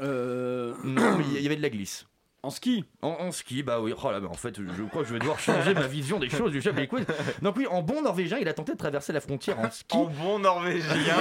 [0.00, 2.06] Non, mais il y avait de la glisse.
[2.44, 3.94] En ski en, en ski, bah oui.
[4.02, 6.28] Oh là, bah en fait, je crois que je vais devoir changer ma vision des
[6.28, 7.06] choses du chef des quiz.
[7.40, 9.96] Donc oui, en bon norvégien, il a tenté de traverser la frontière en ski.
[9.96, 11.14] En bon norvégien.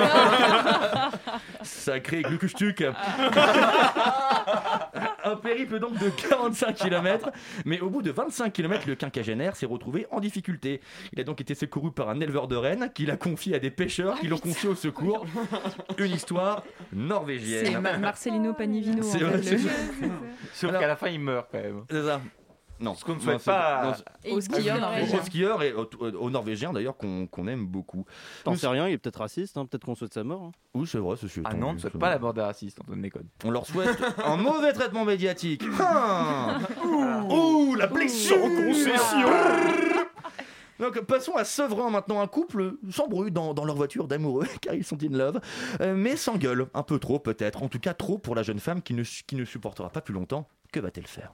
[1.63, 2.83] Sacré Glukustuk
[5.25, 7.29] Un périple donc de 45 km,
[7.65, 10.81] mais au bout de 25 km, le quinquagénaire s'est retrouvé en difficulté.
[11.13, 13.71] Il a donc été secouru par un éleveur de rennes qui l'a confié à des
[13.71, 15.25] pêcheurs qui l'ont confié au secours.
[15.97, 17.79] Une histoire C'est norvégienne.
[17.79, 19.01] Ma- Marcelino Panivino.
[19.03, 19.57] C'est vrai, le- c'est.
[20.53, 21.83] Sauf qu'à la fin, il meurt quand même.
[21.89, 22.21] C'est ça.
[22.79, 23.95] Non, Ce qu'on ne c'est- pas
[24.29, 25.19] Aux skieurs norvégiens.
[25.19, 25.87] Aux skieurs et aux,
[26.19, 28.03] aux Norvégiens d'ailleurs qu'on aime beaucoup.
[28.43, 30.41] T'en sais rien, il est peut-être raciste, hein, peut-être qu'on souhaite sa mort.
[30.45, 30.51] hein.
[30.73, 33.01] Oui, c'est vrai, ceci Ah non, on ne souhaite pas la mort des racistes, Antoine
[33.01, 33.27] déconne.
[33.45, 33.95] On leur souhaite
[34.25, 35.63] un mauvais traitement médiatique.
[35.79, 39.29] Ah Ouh, la blessure en concession
[40.79, 44.83] donc passons à Sevran maintenant, un couple s'embrouille dans, dans leur voiture d'amoureux car ils
[44.83, 45.39] sont in love,
[45.79, 48.81] euh, mais s'engueule un peu trop peut-être, en tout cas trop pour la jeune femme
[48.81, 50.47] qui ne, qui ne supportera pas plus longtemps.
[50.73, 51.33] Que va-t-elle faire?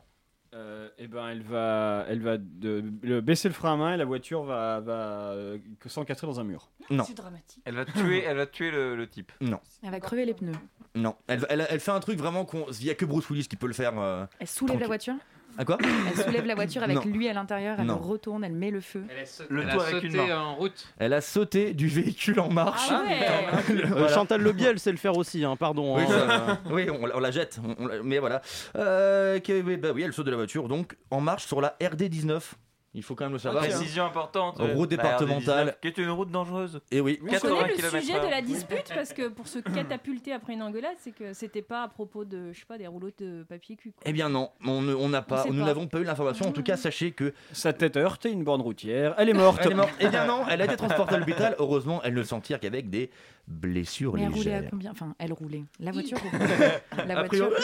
[0.54, 3.98] Euh, eh ben, elle va, elle va de- le- baisser le frein à main et
[3.98, 6.70] la voiture va, va euh, s'encastrer dans un mur.
[6.90, 7.62] Non, C'est dramatique.
[7.66, 9.32] Elle va tuer, elle va tuer le, le type.
[9.42, 10.54] non, Elle va crever les pneus.
[10.96, 11.16] non.
[11.28, 12.66] Elle, elle- elle fait un truc vraiment qu'on...
[12.80, 13.98] Il n'y a que Bruce Willis qui peut le faire.
[14.00, 15.16] euh, Elle soulève la voiture
[15.60, 17.12] À quoi Elle soulève la voiture avec Non.
[17.12, 17.96] lui à l'intérieur, elle Non.
[18.02, 19.04] le retourne, elle met le feu.
[19.50, 20.38] Le Elle tout a avec une sauté main.
[20.40, 20.88] en route.
[20.98, 22.88] Elle a sauté du véhicule en marche.
[22.90, 23.20] Ah ouais.
[23.70, 24.08] Euh, Voilà.
[24.08, 25.98] Chantal Le Biel sait le faire aussi, hein, pardon.
[25.98, 28.42] Oui, hein, ça- euh, oui, on, la- on la jette, on- on la- mais voilà.
[28.78, 32.04] Euh, que- bah oui, elle saute de la voiture, donc en marche sur la RD
[32.08, 32.56] 19.
[32.96, 33.64] Il faut quand même le savoir.
[33.64, 34.58] Précision importante.
[34.60, 35.68] Route La départementale.
[35.70, 36.82] RD19, Qui est une route dangereuse.
[36.92, 37.20] Et oui.
[37.22, 40.64] On 80 connaît le sujet de la dispute parce que pour se catapulter après une
[40.64, 43.76] engueulade, c'est que c'était pas à propos de, je sais pas, des rouleaux de papier
[43.76, 43.92] cul.
[43.92, 44.02] quoi.
[44.06, 46.48] Eh bien non, on n'a pas, nous n'avons pas eu l'information.
[46.48, 49.60] En tout cas, sachez que Sa tête a heurté une borne routière, elle est morte.
[49.64, 49.94] elle est morte.
[50.00, 51.56] Eh bien non, elle a été transportée à l'hôpital.
[51.60, 53.12] Heureusement, elle ne s'en tire qu'avec des
[53.50, 54.92] blessures Mais elle roulait à combien?
[54.92, 55.64] Enfin, elle roulait.
[55.80, 56.82] La voiture roulait.
[57.08, 57.50] La voiture.
[57.50, 57.64] priori-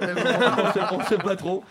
[0.00, 1.64] on sait, on sait pas trop.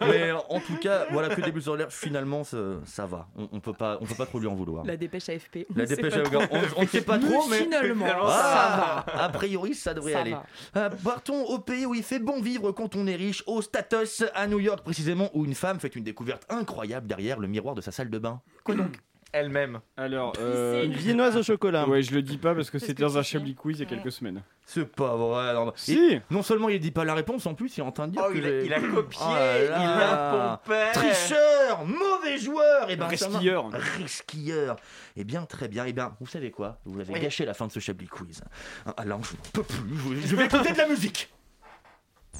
[0.00, 3.28] Mais en tout cas, voilà que début sur l'air, finalement, ça, ça va.
[3.36, 4.84] On, on peut pas, on peut pas trop lui en vouloir.
[4.84, 5.66] La dépêche AFP.
[5.76, 6.38] La dépêche trop.
[6.50, 9.24] on, on ne sait pas trop, mais Finalement, Ah, ça va.
[9.24, 10.32] A priori, ça devrait Ça aller.
[10.32, 10.44] va.
[10.76, 14.24] Euh, partons au pays où il fait bon vivre quand on est riche, au Status,
[14.34, 17.80] à New York précisément, où une femme fait une découverte incroyable derrière le miroir de
[17.80, 18.40] sa salle de bain.
[18.64, 18.96] Quoi donc?
[19.32, 19.80] Elle-même.
[19.96, 21.86] Alors, euh, Une viennoise au chocolat.
[21.86, 23.22] Ouais, je le dis pas parce que c'était dans un.
[23.22, 24.42] Chablis Quiz il y a quelques semaines.
[24.64, 25.52] C'est pas vrai.
[25.52, 25.70] non.
[25.76, 25.94] Si.
[25.98, 28.12] Et non seulement il dit pas la réponse, en plus il est en train de
[28.12, 30.52] dire Oh, que il a, j'ai- il a copié, Oh là il là.
[30.52, 30.78] a pompé.
[30.94, 33.70] Tricheur, mauvais joueur, et ben ça m'a- Resquilleur.
[33.98, 34.76] Risquilleur.
[35.16, 35.84] Eh bien, très bien.
[35.86, 36.78] Eh bien, vous savez quoi?
[36.86, 37.20] Vous avez Oui.
[37.20, 38.40] gâché la fin de ce Chablis Quiz.
[38.86, 40.20] Ah, Alors, je n'en peux plus.
[40.22, 41.30] Je, je vais écouter de la musique.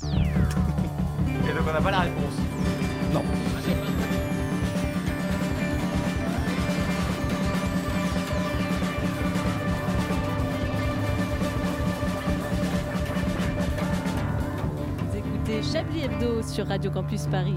[0.02, 2.34] Et donc on n'a pas la réponse.
[3.12, 3.24] Non.
[15.72, 17.54] Chablis Hebdo sur Radio Campus Paris.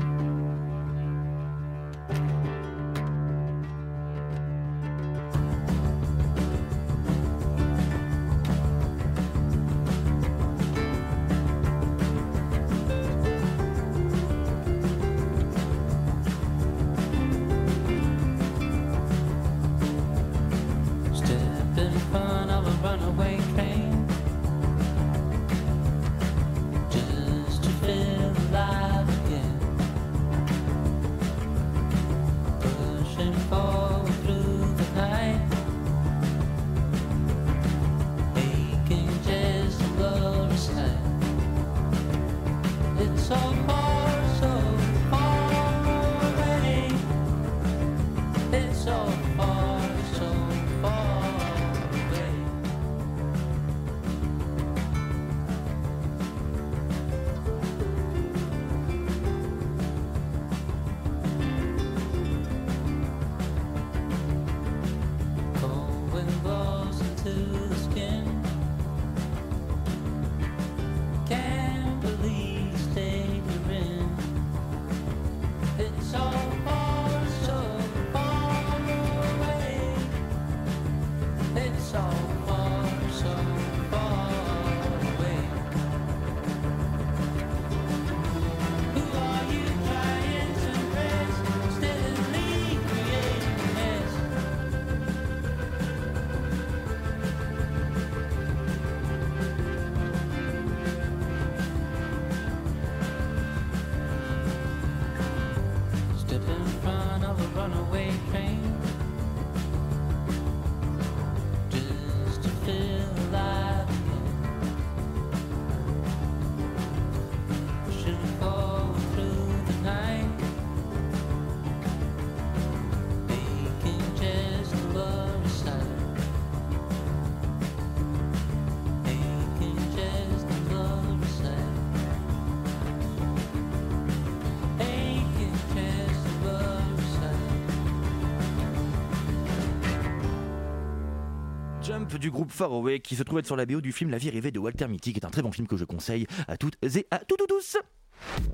[142.19, 144.51] Du groupe Faraway qui se trouve être sur la BO du film La vie rêvée
[144.51, 147.07] de Walter Mitty, qui est un très bon film que je conseille à toutes et
[147.09, 147.77] à tous tous.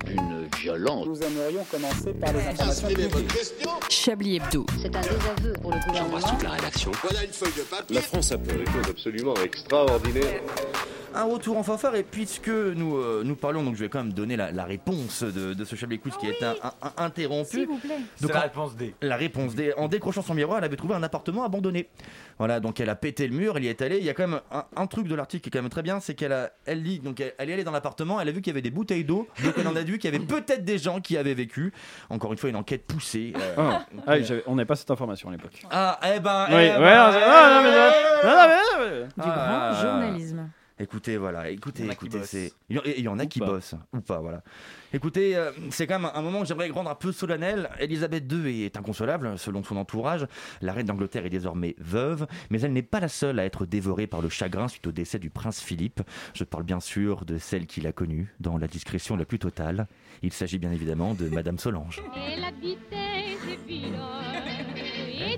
[0.08, 1.06] Une violence.
[1.08, 2.88] Nous aimerions commencer par les informations
[3.90, 4.66] Chablis Hebdo.
[4.82, 6.38] C'est un désaveu pour le gouvernement.
[6.44, 6.92] la rédaction.
[7.02, 7.96] Voilà une feuille de papier.
[7.96, 10.42] La France a fait des choses absolument extraordinaires.
[11.20, 14.14] Un retour en fanfare et puisque nous, euh, nous parlons, donc je vais quand même
[14.14, 17.50] donner la, la réponse de, de ce Chablis Quiz qui est un, un- un- interrompu.
[17.58, 17.98] S'il vous plaît.
[18.22, 18.94] Donc, la en- réponse D.
[19.02, 19.74] La réponse D.
[19.78, 21.90] En décrochant son miroir, elle avait trouvé un appartement abandonné.
[22.38, 23.98] Voilà, donc elle a pété le mur, elle y est allée.
[23.98, 25.82] Il y a quand même un, un truc de l'article qui est quand même très
[25.82, 28.32] bien, c'est qu'elle a, elle dit, donc elle, elle est allée dans l'appartement, elle a
[28.32, 30.24] vu qu'il y avait des bouteilles d'eau, donc elle en a vu qu'il y avait
[30.24, 31.74] peut-être des gens qui avaient vécu.
[32.12, 33.34] Encore une fois, une enquête poussée.
[33.36, 35.64] euh, Ah, donc, ah, euh, j'avais- on n'avait pas cette information à l'époque.
[35.72, 36.46] Ah, eh ben.
[36.50, 37.92] Oui, eh ouais, ben, non, eh non, non, mais- ben,
[38.24, 40.50] non, non, mais- non, mais- Du Ah, grand journalisme.
[40.80, 42.30] Écoutez, voilà, écoutez, Il y en a qui écoutez, bossent.
[42.30, 42.54] c'est.
[42.70, 43.46] Il y en- a Ou qui pas.
[43.48, 44.44] bossent, ou pas, voilà.
[44.94, 47.70] Écoutez, euh, c'est quand même un moment que j'aimerais rendre un peu solennel.
[47.80, 50.28] Elisabeth II est inconsolable, selon son entourage.
[50.62, 54.06] La reine d'Angleterre est désormais veuve, mais elle n'est pas la seule à être dévorée
[54.06, 56.02] par le chagrin suite au décès du prince Philippe.
[56.36, 59.88] Je parle bien sûr de celle qui l'a connue, dans la discrétion la plus totale.
[60.22, 62.02] Il s'agit bien évidemment de Madame Solange.
[62.16, 63.36] Elle habitait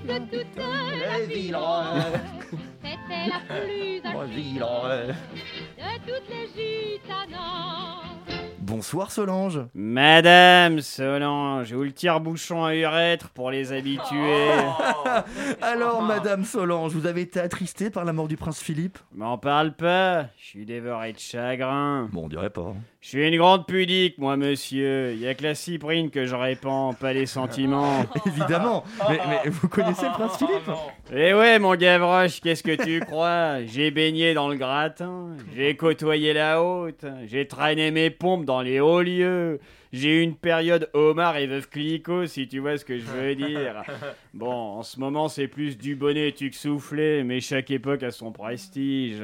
[0.06, 0.64] de toute la
[1.26, 1.52] c'était
[3.28, 4.08] la plus de
[6.06, 6.40] toutes les.
[8.58, 9.62] Bonsoir Solange.
[9.74, 14.52] Madame Solange, ou le tire-bouchon à urètre pour les habitués.
[15.60, 18.98] Alors, Madame Solange, vous avez été attristée par la mort du prince Philippe?
[19.12, 22.08] M'en parle pas, je suis dévoré de chagrin.
[22.12, 22.68] Bon, on dirait pas.
[22.68, 22.76] hein.
[23.00, 25.14] Je suis une grande pudique, moi, monsieur.
[25.14, 28.04] Y a que la cyprine que je répands, pas les sentiments.
[28.26, 28.84] Évidemment.
[29.08, 30.70] Mais, mais vous connaissez le prince Philippe?
[31.10, 33.64] Eh ouais, mon Gavroche, qu'est-ce que tu crois?
[33.64, 38.80] J'ai baigné dans le gratin, j'ai côtoyé la haute, j'ai traîné mes pompes dans les
[38.80, 39.60] hauts lieux.
[39.94, 43.34] J'ai eu une période homard et veuve Clicquot, si tu vois ce que je veux
[43.34, 43.82] dire.
[44.34, 48.10] Bon, en ce moment, c'est plus du bonnet tu que soufflé, mais chaque époque a
[48.10, 49.22] son prestige.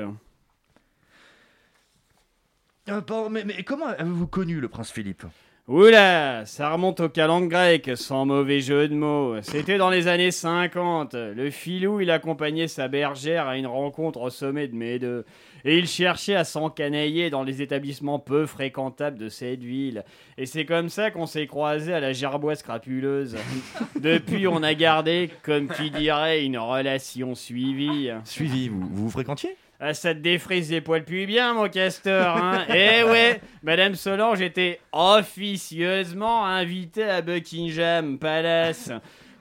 [2.88, 5.24] Euh, pardon, mais, mais comment avez-vous connu le prince Philippe?
[5.68, 9.34] Oula, ça remonte au calendrier grec, sans mauvais jeu de mots.
[9.42, 11.14] C'était dans les années 50.
[11.14, 15.24] Le filou, il accompagnait sa bergère à une rencontre au sommet de Médeux.
[15.64, 20.04] Et il cherchait à s'encanailler dans les établissements peu fréquentables de cette ville.
[20.38, 23.36] Et c'est comme ça qu'on s'est croisés à la gerboise crapuleuse.
[24.00, 28.10] Depuis, on a gardé, comme qui dirait, une relation suivie.
[28.22, 29.56] Suivi, vous vous, vous fréquentiez?
[29.78, 34.40] Ah, ça te défrise les poils plus bien, mon castor, hein Eh ouais, Madame Solange
[34.40, 38.90] était officieusement invitée à Buckingham Palace.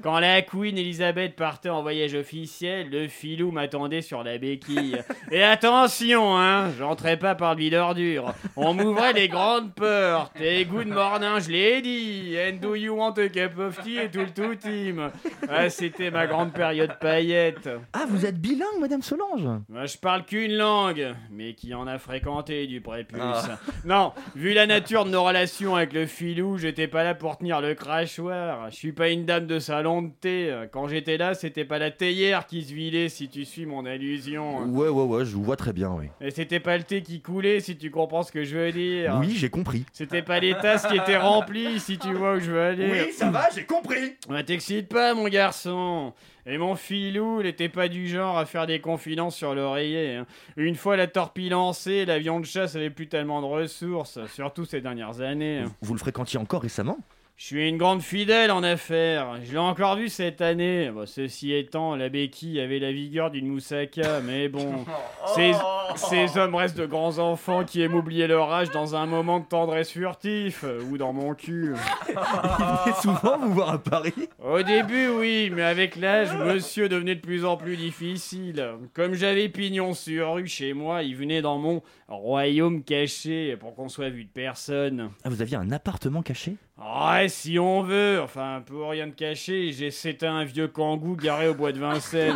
[0.05, 4.99] Quand la Queen Elizabeth partait en voyage officiel, le filou m'attendait sur la béquille.
[5.31, 8.35] Et attention, hein, j'entrais pas par le vide ordure.
[8.55, 10.39] On m'ouvrait les grandes portes.
[10.39, 12.35] Et good morning, je l'ai dit.
[12.37, 15.09] And do you want a cup of tea et tout le tout team?
[15.49, 17.67] Ah, c'était ma grande période paillette.
[17.91, 19.63] Ah, vous êtes bilingue, Madame Solange?
[19.69, 23.19] Moi, je parle qu'une langue, mais qui en a fréquenté du prépuce.
[23.19, 23.57] Ah.
[23.85, 27.59] Non, vu la nature de nos relations avec le filou, j'étais pas là pour tenir
[27.59, 28.69] le crachoir.
[28.69, 30.65] Je suis pas une dame de salon de thé.
[30.71, 34.63] Quand j'étais là, c'était pas la théière qui se vidait, si tu suis mon allusion.
[34.65, 36.05] Ouais, ouais, ouais, je vous vois très bien, oui.
[36.21, 39.17] Et c'était pas le thé qui coulait, si tu comprends ce que je veux dire.
[39.19, 39.85] Oui, j'ai compris.
[39.93, 42.89] C'était pas les tasses qui étaient remplies, si tu vois où je veux aller.
[43.07, 44.13] Oui, ça va, j'ai compris.
[44.29, 46.13] Ouais, T'excite pas, mon garçon.
[46.47, 50.13] Et mon filou, il était pas du genre à faire des confidences sur l'oreiller.
[50.17, 50.27] hein.
[50.57, 54.79] Une fois la torpille lancée, l'avion de chasse avait plus tellement de ressources, surtout ces
[54.79, 55.63] dernières années.
[55.65, 55.71] hein.
[55.81, 56.99] Vous le fréquentiez encore récemment?
[57.38, 59.36] Je suis une grande fidèle en affaires.
[59.43, 60.89] Je l'ai encore vu cette année.
[60.89, 64.86] Bon, ceci étant, la béquille avait la vigueur d'une moussaka, mais bon.
[65.36, 65.51] Ces,
[65.95, 69.45] ces hommes restent de grands enfants qui aiment oublier leur âge dans un moment de
[69.45, 71.73] tendresse furtif, ou dans mon cul.
[72.07, 77.15] Il venait souvent vous voir à Paris Au début, oui, mais avec l'âge, monsieur devenait
[77.15, 78.65] de plus en plus difficile.
[78.93, 83.89] Comme j'avais pignon sur rue chez moi, il venait dans mon royaume caché pour qu'on
[83.89, 85.09] soit vu de personne.
[85.23, 86.55] Ah, vous aviez un appartement caché?
[86.78, 88.19] Ouais, si on veut.
[88.21, 92.36] Enfin, pour rien de cacher, j'ai c'était un vieux kangou garé au bois de Vincennes.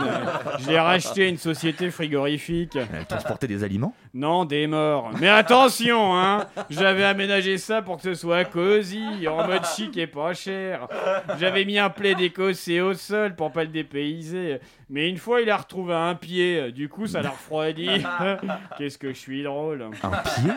[0.59, 2.77] Je l'ai racheté à une société frigorifique.
[2.77, 3.93] Elle transportait des aliments?
[4.13, 5.11] Non, des morts.
[5.19, 10.07] Mais attention, hein J'avais aménagé ça pour que ce soit cosy, en mode chic et
[10.07, 10.87] pas cher.
[11.37, 14.59] J'avais mis un plaid écossais au sol pour pas le dépayser.
[14.89, 16.71] Mais une fois, il a retrouvé un pied.
[16.71, 17.89] Du coup, ça l'a refroidi.
[18.77, 19.81] Qu'est-ce que je suis drôle.
[19.81, 20.51] Un pied?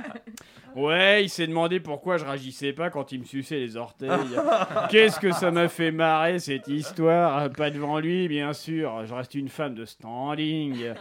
[0.75, 4.09] Ouais, il s'est demandé pourquoi je réagissais pas quand il me suçait les orteils.
[4.91, 7.51] Qu'est-ce que ça m'a fait marrer cette histoire?
[7.51, 9.05] Pas devant lui, bien sûr.
[9.05, 10.95] Je reste une femme de standing.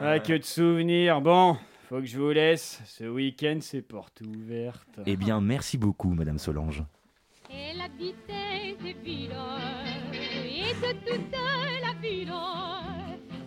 [0.00, 1.20] Ah, que de souvenirs.
[1.20, 1.56] Bon,
[1.88, 2.80] faut que je vous laisse.
[2.86, 5.00] Ce week-end, c'est porte ouverte.
[5.06, 6.82] Eh bien, merci beaucoup, Madame Solange.
[7.50, 9.58] Elle habitait chez Villon
[10.12, 12.32] et de toute la ville,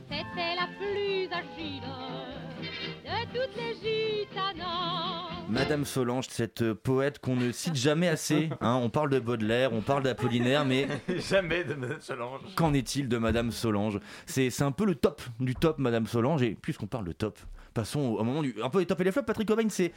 [0.10, 1.84] c'était la plus agile
[3.06, 5.33] de toutes les gitanas.
[5.54, 8.50] Madame Solange, cette euh, poète qu'on ne cite jamais assez.
[8.62, 8.80] hein.
[8.82, 10.88] on parle de Baudelaire, on parle d'Apollinaire, mais
[11.30, 12.42] Jamais de Madame Solange.
[12.56, 14.00] qu'en est-il de Madame Solange?
[14.26, 16.42] C'est un peu le top du top, Madame Solange.
[16.44, 17.38] Et puisqu'on parle de top,
[17.74, 18.56] passons au, au moment du.
[18.64, 19.26] Un peu les top et les flops.
[19.26, 19.92] Patrick Cobain, c'est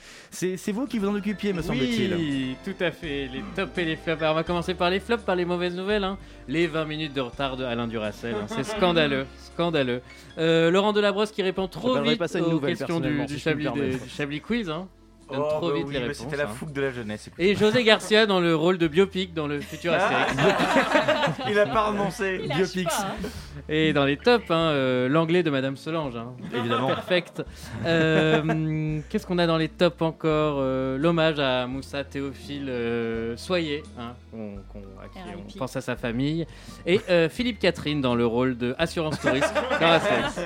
[0.73, 2.15] vous qui vous en occupiez, me semble-t-il.
[2.15, 3.29] Oui, tout à fait.
[3.33, 4.21] Les tops et les flops.
[4.23, 6.05] Alors, on va commencer par les flops, par les mauvaises nouvelles.
[6.05, 6.19] hein.
[6.49, 8.35] Les 20 minutes de retard de Alain Duracel.
[8.35, 8.47] hein.
[8.49, 9.27] C'est scandaleux.
[9.55, 10.03] Scandaleux.
[10.39, 13.71] Euh, Laurent Delabrosse qui répond trop vite pas aux nouvelle, questions du, si Chablis, des-
[13.71, 14.05] permettre.
[14.05, 14.69] du Chablis Quiz.
[14.71, 14.89] hein.
[15.31, 16.19] Donne Oh, trop bah vite oui, les mais réponses.
[16.25, 16.55] C'était la hein.
[16.55, 17.31] fougue de la jeunesse.
[17.39, 20.33] Et José Garcia dans le rôle de biopic dans le futur Astérix.
[21.49, 22.41] Il a pas renoncé.
[22.49, 23.07] Pas, hein.
[23.69, 26.15] Et dans les tops, hein, euh, l'anglais de Madame Solange.
[26.17, 26.33] hein.
[26.55, 26.89] Évidemment.
[26.89, 27.43] Perfect.
[27.85, 33.83] Euh, Qu'est-ce qu'on a dans les tops encore Euh, L'hommage à Moussa Théophile euh, Soyer,
[33.99, 34.57] hein, qu'on-
[35.03, 35.19] à qui
[35.55, 36.47] on pense à sa famille.
[36.87, 40.41] Et euh, Philippe Catherine dans le rôle de Assurance Touriste dans Astérix.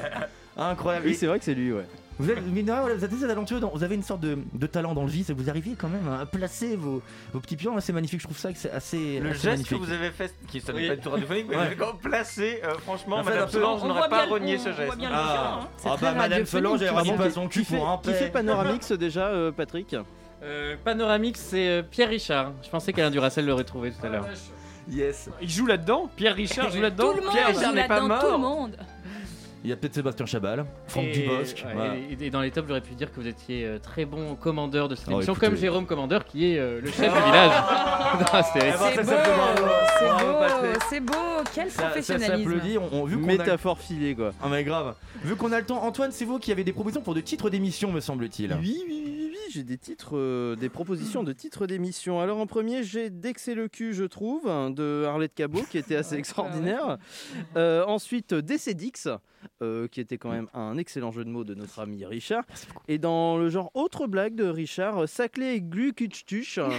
[0.56, 1.06] Incroyable.
[1.06, 1.84] Oui, c'est vrai que c'est lui, ouais.
[2.18, 5.08] Vous êtes, vous assez talentueux, dans- vous avez une sorte de, de talent dans le
[5.10, 7.02] vice et vous arrivez quand même à placer vos,
[7.32, 7.74] vos petits pions.
[7.80, 9.18] C'est magnifique, je trouve ça que c'est assez.
[9.18, 9.78] Le assez geste magnifique.
[9.78, 10.88] que vous avez fait, qui ne Oui.
[10.88, 11.56] pas du tout radiophonique, mais Ouais.
[11.56, 14.58] vous l'avez quand même placé, euh, franchement, En fait, Madame Solange on n'aurait pas renié
[14.58, 14.96] ce geste.
[14.98, 15.68] bien Ah, hein.
[15.84, 18.28] ah bah Madame Solange, elle vraiment pas son cul pour un qui fait.
[18.30, 19.96] Panoramix déjà, euh, Patrick?
[20.44, 22.52] Euh, Panoramique, c'est euh, Pierre Richard.
[22.62, 24.26] Je pensais qu'Alain Duracel l'aurait trouvé tout à l'heure.
[24.90, 25.28] Yes.
[25.40, 26.10] Il joue là-dedans?
[26.16, 27.14] Pierre Richard joue là-dedans?
[27.30, 28.40] Pierre Richard n'est pas là-dedans, tout le mort.
[28.40, 28.76] monde.
[29.64, 31.62] Il y a peut-être Sébastien Chabal, Franck Et- Dubosc.
[31.64, 31.94] ouais, voilà.
[31.96, 34.88] et, et dans les tops, j'aurais pu dire que vous étiez euh, très bon commandeur
[34.88, 35.46] de cette Oh, émission, écoutez.
[35.46, 37.52] comme Jérôme Commandeur, qui est euh, le chef du village.
[38.32, 38.76] Astérix.
[38.80, 41.12] Eh ben, C'est ça, beau, ça, c'est beau,
[41.44, 42.50] c'est quel Ça, ça professionnalisme.
[42.50, 42.78] s'applaudit.
[42.78, 43.26] On, on- vu qu'on a...
[43.26, 44.32] Métaphore filée, quoi.
[44.42, 44.94] Ah mais grave.
[45.22, 47.48] Vu qu'on a le temps, Antoine, c'est vous qui avez des propositions pour de titres
[47.50, 48.52] d'émission, me semble-t-il.
[48.60, 49.21] Oui, oui, oui,
[49.52, 52.20] j'ai des titres, euh, des propositions de titres d'émission.
[52.20, 55.96] Alors en premier, j'ai c'est le cul, je trouve, hein, de Arlette Cabot, qui était
[55.96, 56.98] assez extraordinaire.
[57.56, 59.08] Euh, ensuite, Décédix,
[59.62, 62.44] euh, qui était quand même un excellent jeu de mots de notre ami Richard.
[62.88, 66.58] Et dans le genre autre blague de Richard, Saclé et Glukuchtuch.
[66.58, 66.70] euh,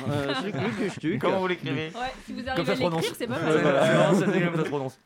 [0.42, 1.20] c'est Glukuchtuch.
[1.20, 1.92] Comment vous l'écrivez?
[1.96, 3.62] Ouais, si vous arrivez à l'écrire, c'est pas Ouais, mal.
[3.62, 4.12] voilà.
[4.20, 5.00] C'est comme ça se prononce.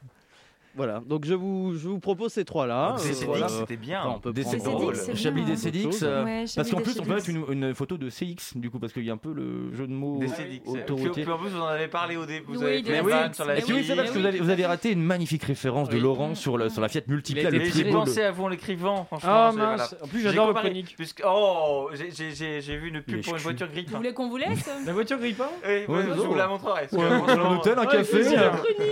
[0.77, 2.93] Voilà, donc je vous, je vous propose ces trois-là.
[2.97, 3.47] Décédix, voilà.
[3.49, 3.99] c'était bien.
[4.05, 5.43] Enfin, on peut prendre Chablis.
[5.43, 6.03] Décédix, chose.
[6.03, 8.69] euh, Ouais, parce Chablis qu'en plus on peut mettre une, une photo de CX du
[8.69, 10.19] coup parce qu'il y a un peu le jeu de mots
[10.67, 11.23] autoroutier.
[11.23, 12.45] puis en plus, vous en avez parlé au début.
[12.47, 13.35] Vous Oui, avez la Décédix.
[13.35, 14.21] sur la Mais Et puis oui, oui, c'est parce que oui.
[14.21, 16.01] vous avez, vous avez raté une magnifique référence de Oui.
[16.01, 19.29] Laurent sur, le, sur la Fiat Multipla, j'ai pensé à vous en l'écrivant, franchement.
[19.31, 19.87] Ah.
[20.03, 20.93] En plus, j'adore le chronique.
[20.95, 23.85] Puisque, oh, j'ai- j'ai j'ai- j'ai vu une pub pour une voiture gris.
[23.89, 24.69] Vous voulez qu'on vous laisse?
[24.85, 25.35] La voiture Oui,
[25.67, 26.87] Ouais, je vous la montrerai.
[26.87, 28.37] franchement, un hôtel, un Ouais, café.
[28.37, 28.49] euh,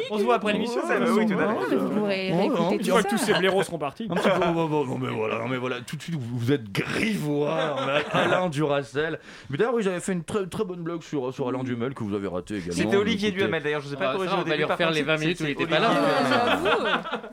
[0.09, 0.81] On se voit après l'émission.
[0.83, 1.74] Oui, tout à fait.
[1.75, 3.03] Oh, vous pourrez Oh, réécouter Une tout ça.
[3.03, 4.07] que tous ces blaireaux seront partis.
[4.09, 6.37] Un petit peu, bon, bon, non mais voilà, non mais voilà, tout de suite vous,
[6.37, 9.19] vous êtes grivois, on a Alain Duracel.
[9.49, 12.03] Mais d'ailleurs oui j'avais fait une très très bonne blague sur, sur Alain Duhamel que
[12.03, 12.73] vous avez raté également.
[12.73, 14.63] C'était Olivier Duhamel d'ailleurs, je vous ai pas Ah, corrigé ça, au on va lui
[14.63, 15.89] refaire les 20 c'est- minutes où il c'est était pas là.
[15.91, 16.59] Ah.
[16.61, 16.67] J'avoue.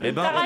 [0.01, 0.39] Eh ben, on, a,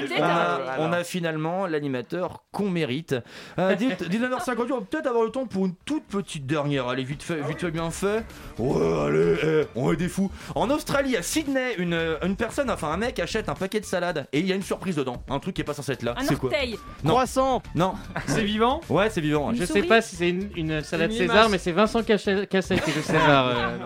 [0.55, 0.71] raté.
[0.79, 3.15] on a finalement l'animateur qu'on mérite.
[3.59, 6.87] Euh, 19h58, on va peut-être avoir le temps pour une toute petite dernière.
[6.87, 8.23] Allez, vite fait, vite fait, bien fait.
[8.59, 10.31] Ouais, allez, eh, on est des fous.
[10.55, 14.27] En Australie, à Sydney, une, une personne, enfin un mec achète un paquet de salade
[14.31, 15.23] et il y a une surprise dedans.
[15.29, 16.13] Un truc qui est pas censé être là.
[16.17, 16.77] Un C'est quoi orteil.
[17.03, 17.11] Non.
[17.11, 17.93] Croissant Non.
[18.27, 18.81] C'est vivant?
[18.89, 19.51] Ouais, c'est vivant.
[19.53, 21.49] Je sais souris pas si c'est une, une salade Une César, limace.
[21.51, 23.47] mais c'est Vincent Cassel Cassel qui joue César.
[23.47, 23.77] euh,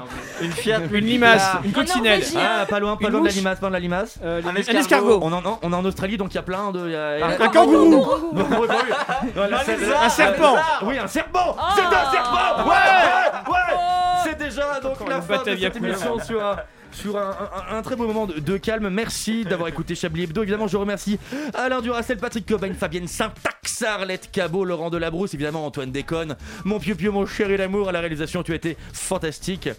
[0.41, 1.61] Une Fiat Une limace, Multipla.
[1.65, 2.19] une coccinelle.
[2.19, 2.41] Norvégien.
[2.61, 3.37] Ah, pas loin, pas Une loin de la mouche.
[3.37, 4.19] limace, pas loin de la limace.
[4.23, 5.19] Euh, Un les- escargot.
[5.21, 6.79] On en, on est en Australie, donc il y a plein de.
[6.87, 8.45] il y a- il y a- Un kangourou Non,
[9.53, 11.61] Un c'est- lézard, Un serpent Oui, un serpent Oh.
[11.75, 12.75] C'est un serpent Ouais
[13.47, 13.79] Ouais, ouais.
[14.23, 16.55] C'est déjà donc la fin de cette émission sur un,
[16.91, 17.35] sur un,
[17.71, 18.89] un- un très beau moment de, de calme.
[18.89, 20.41] Merci d'avoir écouté Chablis Hebdo.
[20.43, 21.19] Évidemment, je remercie
[21.53, 26.35] Alain Duracel, Patrick Cobain, Fabienne Syntax, Arlette Cabot, Laurent Delabrousse, évidemment Antoine Déconne,
[26.65, 28.43] mon pieu pieu, mon chéri l'amour à la réalisation.
[28.43, 29.69] Tu as été fantastique.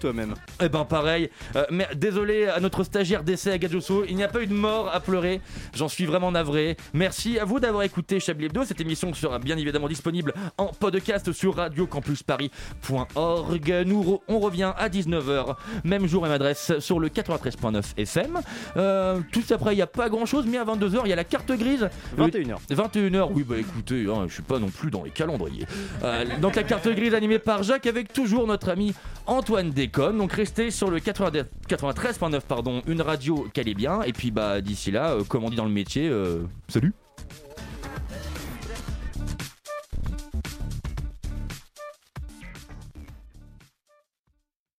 [0.00, 0.34] toi-même.
[0.62, 4.28] Eh ben pareil, Euh, mais désolé à notre stagiaire d'essai à Gadjoso, il n'y a
[4.28, 5.40] pas eu de mort à pleurer,
[5.74, 6.76] j'en suis vraiment navré.
[6.92, 11.32] Merci à vous d'avoir écouté Chablis Hebdo, cette émission sera bien évidemment disponible en podcast
[11.32, 13.82] sur radiocampusparis.org.
[13.86, 18.40] Nous on revient à 19h, même jour et adresse sur le 93.9 FM.
[18.76, 21.16] Euh, tout après, il n'y a pas grand chose, mais à 22h, il y a
[21.16, 21.88] la carte grise.
[22.18, 22.56] 21h.
[22.70, 25.66] 21h, oui, bah écoutez, hein, je suis pas non plus dans les calendriers.
[26.02, 28.94] Euh, donc la carte grise animée par Jacques avec toujours notre ami
[29.26, 30.18] Antoine Déconne.
[30.18, 31.26] Donc restez sur le 80
[31.68, 34.02] 93.9, pardon, une radio qu'elle est bien.
[34.02, 36.92] Et puis bah d'ici là, euh, comme on dit dans le métier, euh, salut